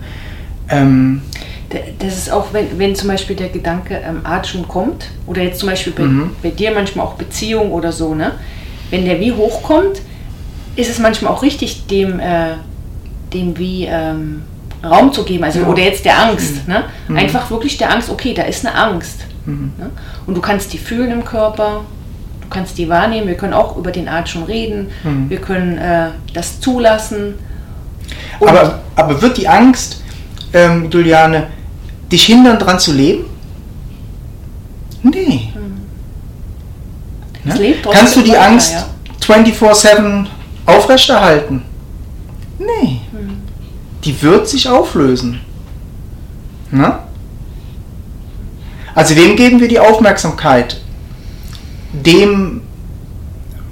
[0.68, 1.22] Ähm,
[2.00, 5.70] das ist auch, wenn, wenn zum Beispiel der Gedanke ähm, Arjun kommt, oder jetzt zum
[5.70, 6.32] Beispiel bei, mhm.
[6.41, 8.32] bei dir manchmal auch Beziehung oder so, ne?
[8.89, 10.02] wenn der wie hochkommt,
[10.78, 12.54] ist es manchmal auch richtig, dem, äh,
[13.34, 14.44] dem wie ähm,
[14.84, 15.68] Raum zu geben, also ja.
[15.68, 16.74] oder jetzt der Angst, mhm.
[16.74, 16.84] ne?
[17.08, 17.18] Mhm.
[17.18, 19.26] einfach wirklich der Angst, okay, da ist eine Angst.
[19.46, 19.74] Mhm.
[19.78, 19.90] Ne?
[20.26, 21.82] Und du kannst die fühlen im Körper,
[22.42, 25.30] du kannst die wahrnehmen, wir können auch über den Art schon reden, mhm.
[25.30, 27.36] wir können äh, das zulassen.
[28.40, 30.04] aber, aber wird die Angst,
[30.54, 31.48] ähm, Juliane,
[32.12, 33.26] dich hindern, dran zu leben?
[35.02, 35.50] Nee.
[37.44, 37.76] Ne?
[37.92, 38.86] Kannst du die Angst ja?
[39.22, 40.28] 24-7
[40.68, 41.63] aufrechterhalten?
[42.59, 43.01] Nee.
[43.11, 43.47] Hm
[44.07, 45.41] die wird sich auflösen.
[46.72, 47.03] Na?
[48.95, 50.80] Also wem geben wir die Aufmerksamkeit?
[51.91, 52.61] Dem,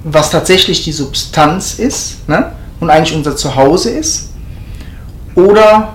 [0.04, 2.52] was tatsächlich die Substanz ist ne?
[2.80, 4.30] und eigentlich unser Zuhause ist?
[5.34, 5.94] Oder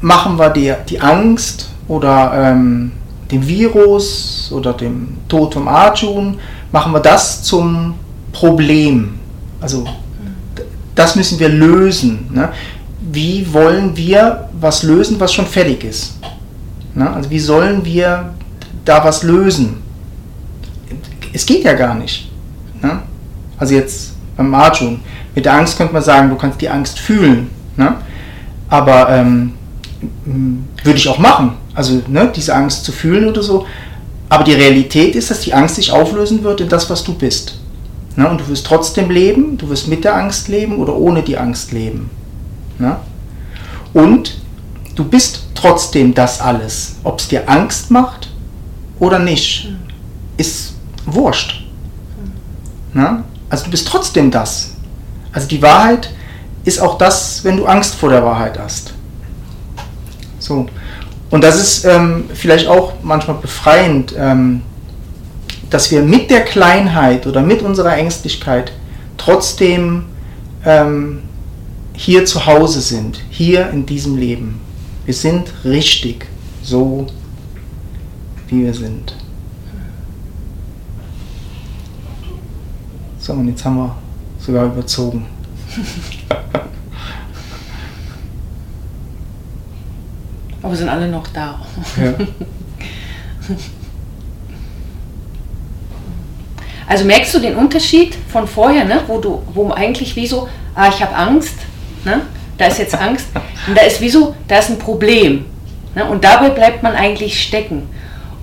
[0.00, 2.92] machen wir die, die Angst oder ähm,
[3.30, 6.38] den Virus oder dem Tod vom Arjun,
[6.70, 7.94] machen wir das zum
[8.30, 9.18] Problem?
[9.60, 9.86] Also
[10.94, 12.30] das müssen wir lösen.
[12.32, 12.50] Ne?
[13.12, 16.14] wie wollen wir was lösen, was schon fertig ist?
[16.94, 18.34] Na, also wie sollen wir
[18.84, 19.82] da was lösen?
[21.32, 22.30] Es geht ja gar nicht.
[22.80, 23.02] Na?
[23.58, 25.00] Also jetzt beim Arjun.
[25.34, 27.50] Mit der Angst könnte man sagen, du kannst die Angst fühlen.
[27.76, 28.00] Na?
[28.68, 29.54] Aber ähm,
[30.24, 31.54] würde ich auch machen.
[31.74, 33.66] Also ne, diese Angst zu fühlen oder so.
[34.28, 37.58] Aber die Realität ist, dass die Angst sich auflösen wird in das, was du bist.
[38.16, 38.28] Ne?
[38.28, 41.72] Und du wirst trotzdem leben, du wirst mit der Angst leben oder ohne die Angst
[41.72, 42.10] leben.
[42.78, 42.96] Ne?
[43.92, 44.40] Und
[44.94, 46.96] du bist trotzdem das alles.
[47.02, 48.30] Ob es dir Angst macht
[48.98, 49.72] oder nicht,
[50.36, 50.74] ist
[51.06, 51.64] wurscht.
[52.92, 53.24] Ne?
[53.48, 54.74] Also du bist trotzdem das.
[55.32, 56.10] Also die Wahrheit
[56.64, 58.94] ist auch das, wenn du Angst vor der Wahrheit hast.
[60.38, 60.66] So.
[61.30, 64.62] Und das ist ähm, vielleicht auch manchmal befreiend, ähm,
[65.74, 68.70] dass wir mit der Kleinheit oder mit unserer Ängstlichkeit
[69.16, 70.04] trotzdem
[70.64, 71.24] ähm,
[71.94, 74.60] hier zu Hause sind, hier in diesem Leben.
[75.04, 76.26] Wir sind richtig
[76.62, 77.08] so,
[78.46, 79.16] wie wir sind.
[83.18, 83.96] So, und jetzt haben wir
[84.38, 85.26] sogar überzogen.
[90.62, 91.66] Aber sind alle noch da.
[92.00, 92.14] Ja.
[96.86, 99.00] Also merkst du den Unterschied von vorher, ne?
[99.06, 101.54] wo du, wo eigentlich wie so, ah, ich habe Angst,
[102.04, 102.22] ne?
[102.58, 103.26] da ist jetzt Angst,
[103.66, 105.46] und da ist wie so, da ist ein Problem.
[105.94, 106.04] Ne?
[106.04, 107.88] Und dabei bleibt man eigentlich stecken.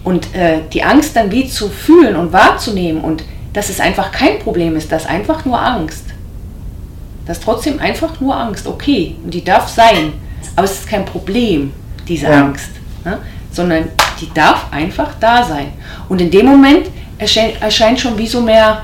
[0.04, 3.24] Und äh, die Angst dann wie zu fühlen und wahrzunehmen und
[3.54, 6.06] dass es einfach kein Problem ist, das ist einfach nur Angst.
[7.28, 10.14] Das ist trotzdem einfach nur Angst, okay, und die darf sein,
[10.56, 11.72] aber es ist kein Problem,
[12.08, 12.46] diese Ja.
[12.46, 12.70] Angst,
[13.06, 13.20] ne?
[13.52, 13.90] sondern
[14.20, 15.74] die darf einfach da sein.
[16.10, 16.88] Und in dem Moment
[17.22, 18.84] erscheint, erscheint schon wie so mehr,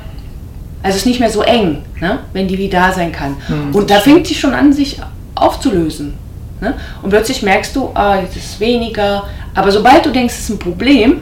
[0.84, 2.20] also es ist nicht mehr so eng, ne?
[2.34, 3.36] wenn die wie da sein kann.
[3.48, 5.00] Hm, und da fängt sie schon an, sich
[5.36, 6.14] aufzulösen.
[6.62, 6.76] Ne?
[7.02, 9.24] Und plötzlich merkst du, ah, jetzt ist es weniger,
[9.54, 11.22] aber sobald du denkst, es ist ein Problem,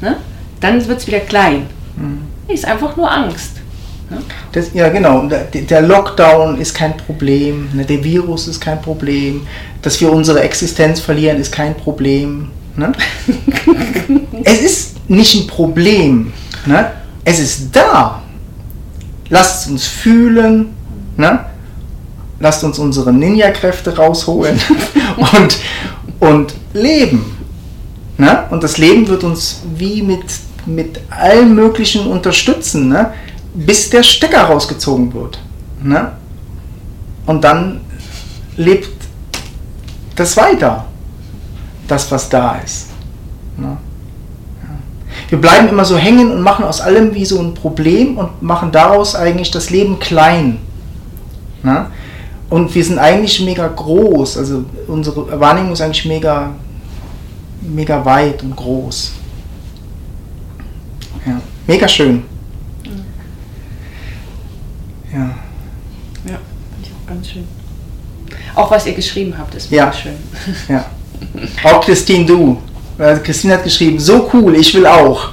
[0.00, 0.16] ne?
[0.60, 1.66] dann wird es wieder klein.
[1.96, 2.22] Hm.
[2.48, 3.56] Ist einfach nur Angst.
[4.10, 4.18] Ne?
[4.52, 5.28] Das, ja, genau.
[5.52, 7.68] Der Lockdown ist kein Problem.
[7.72, 7.84] Ne?
[7.84, 9.46] Der Virus ist kein Problem.
[9.82, 12.50] Dass wir unsere Existenz verlieren, ist kein Problem.
[12.76, 12.92] Ne?
[14.44, 16.32] es ist nicht ein Problem.
[16.66, 16.92] Ne?
[17.24, 18.22] Es ist da.
[19.28, 20.74] Lasst uns fühlen.
[21.16, 21.44] Ne?
[22.40, 24.58] Lasst uns unsere Ninja-Kräfte rausholen
[25.16, 25.58] und,
[26.20, 27.36] und leben.
[28.18, 28.44] Ne?
[28.50, 30.24] Und das Leben wird uns wie mit,
[30.66, 33.12] mit allem Möglichen unterstützen, ne?
[33.54, 35.38] bis der Stecker rausgezogen wird.
[35.82, 36.12] Ne?
[37.26, 37.80] Und dann
[38.56, 38.90] lebt
[40.16, 40.84] das weiter,
[41.88, 42.88] das, was da ist.
[43.56, 43.76] Ne?
[45.34, 45.42] Ja.
[45.42, 48.70] Wir bleiben immer so hängen und machen aus allem wie so ein Problem und machen
[48.72, 50.58] daraus eigentlich das Leben klein.
[51.62, 51.86] Ne?
[52.50, 56.50] Und wir sind eigentlich mega groß, also unsere Wahrnehmung ist eigentlich mega,
[57.62, 59.12] mega weit und groß.
[61.26, 62.22] Ja, mega schön.
[65.12, 65.30] Ja, Ja,
[66.24, 67.44] finde ich auch ganz schön.
[68.54, 69.86] Auch was ihr geschrieben habt, ist Ja.
[69.86, 70.16] wirklich schön.
[70.68, 70.84] ja.
[71.64, 72.58] Auch Christine, du.
[72.96, 75.30] Christine hat geschrieben, so cool, ich will auch.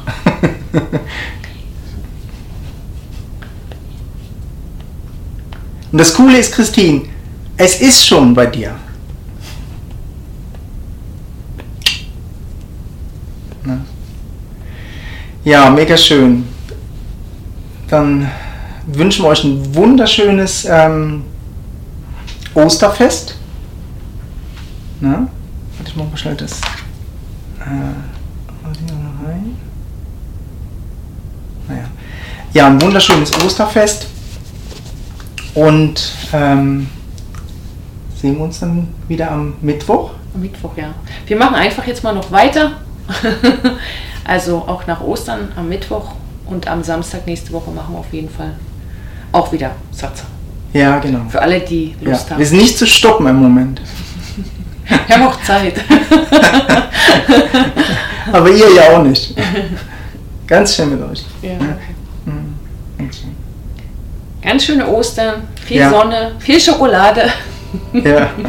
[5.91, 7.03] Und das Coole ist, Christine,
[7.57, 8.75] es ist schon bei dir.
[13.65, 13.81] Ne?
[15.43, 16.47] Ja, mega schön.
[17.89, 18.31] Dann
[18.87, 21.23] wünschen wir euch ein wunderschönes ähm,
[22.55, 23.35] Osterfest.
[25.01, 25.27] Na?
[25.77, 26.51] Warte, ich mach mal schnell das.
[26.51, 27.60] Äh, warte, hier noch rein.
[31.67, 31.83] Naja.
[32.53, 34.07] Ja, ein wunderschönes Osterfest.
[35.53, 36.87] Und ähm,
[38.15, 40.11] sehen wir uns dann wieder am Mittwoch.
[40.33, 40.93] Am Mittwoch, ja.
[41.27, 42.73] Wir machen einfach jetzt mal noch weiter.
[44.23, 46.11] also auch nach Ostern am Mittwoch
[46.45, 48.55] und am Samstag nächste Woche machen wir auf jeden Fall
[49.31, 50.23] auch wieder Satz.
[50.73, 51.21] Ja, genau.
[51.29, 52.11] Für alle, die Ja.
[52.11, 52.45] Lust Wir haben.
[52.45, 53.81] sind nicht zu stoppen im Moment.
[55.07, 55.75] Wir haben auch Zeit.
[58.31, 59.35] Aber ihr ja auch nicht.
[60.47, 61.23] Ganz schön mit euch.
[61.41, 61.53] ja.
[62.25, 62.55] Mhm.
[64.41, 65.89] Ganz schöne Ostern, viel Ja.
[65.91, 67.31] Sonne, viel Schokolade.
[67.93, 68.29] Ja.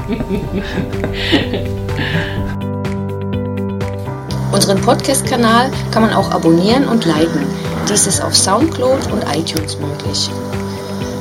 [4.52, 7.46] Unseren Podcast-Kanal kann man auch abonnieren und liken.
[7.88, 10.30] Dies ist auf Soundcloud und iTunes möglich.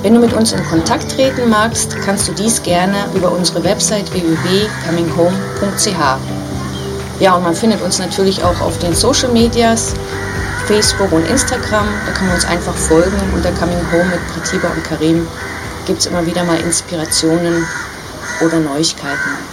[0.01, 4.11] Wenn du mit uns in Kontakt treten magst, kannst du dies gerne über unsere Website
[4.11, 6.17] www.cominghome.ch.
[7.19, 9.93] Ja, und man findet uns natürlich auch auf den Social Medias,
[10.65, 11.85] Facebook und Instagram.
[12.07, 13.15] Da kann man uns einfach folgen.
[13.35, 15.27] Unter Coming Home mit Pratiba und Karim
[15.85, 17.63] gibt es immer wieder mal Inspirationen
[18.43, 19.50] oder Neuigkeiten.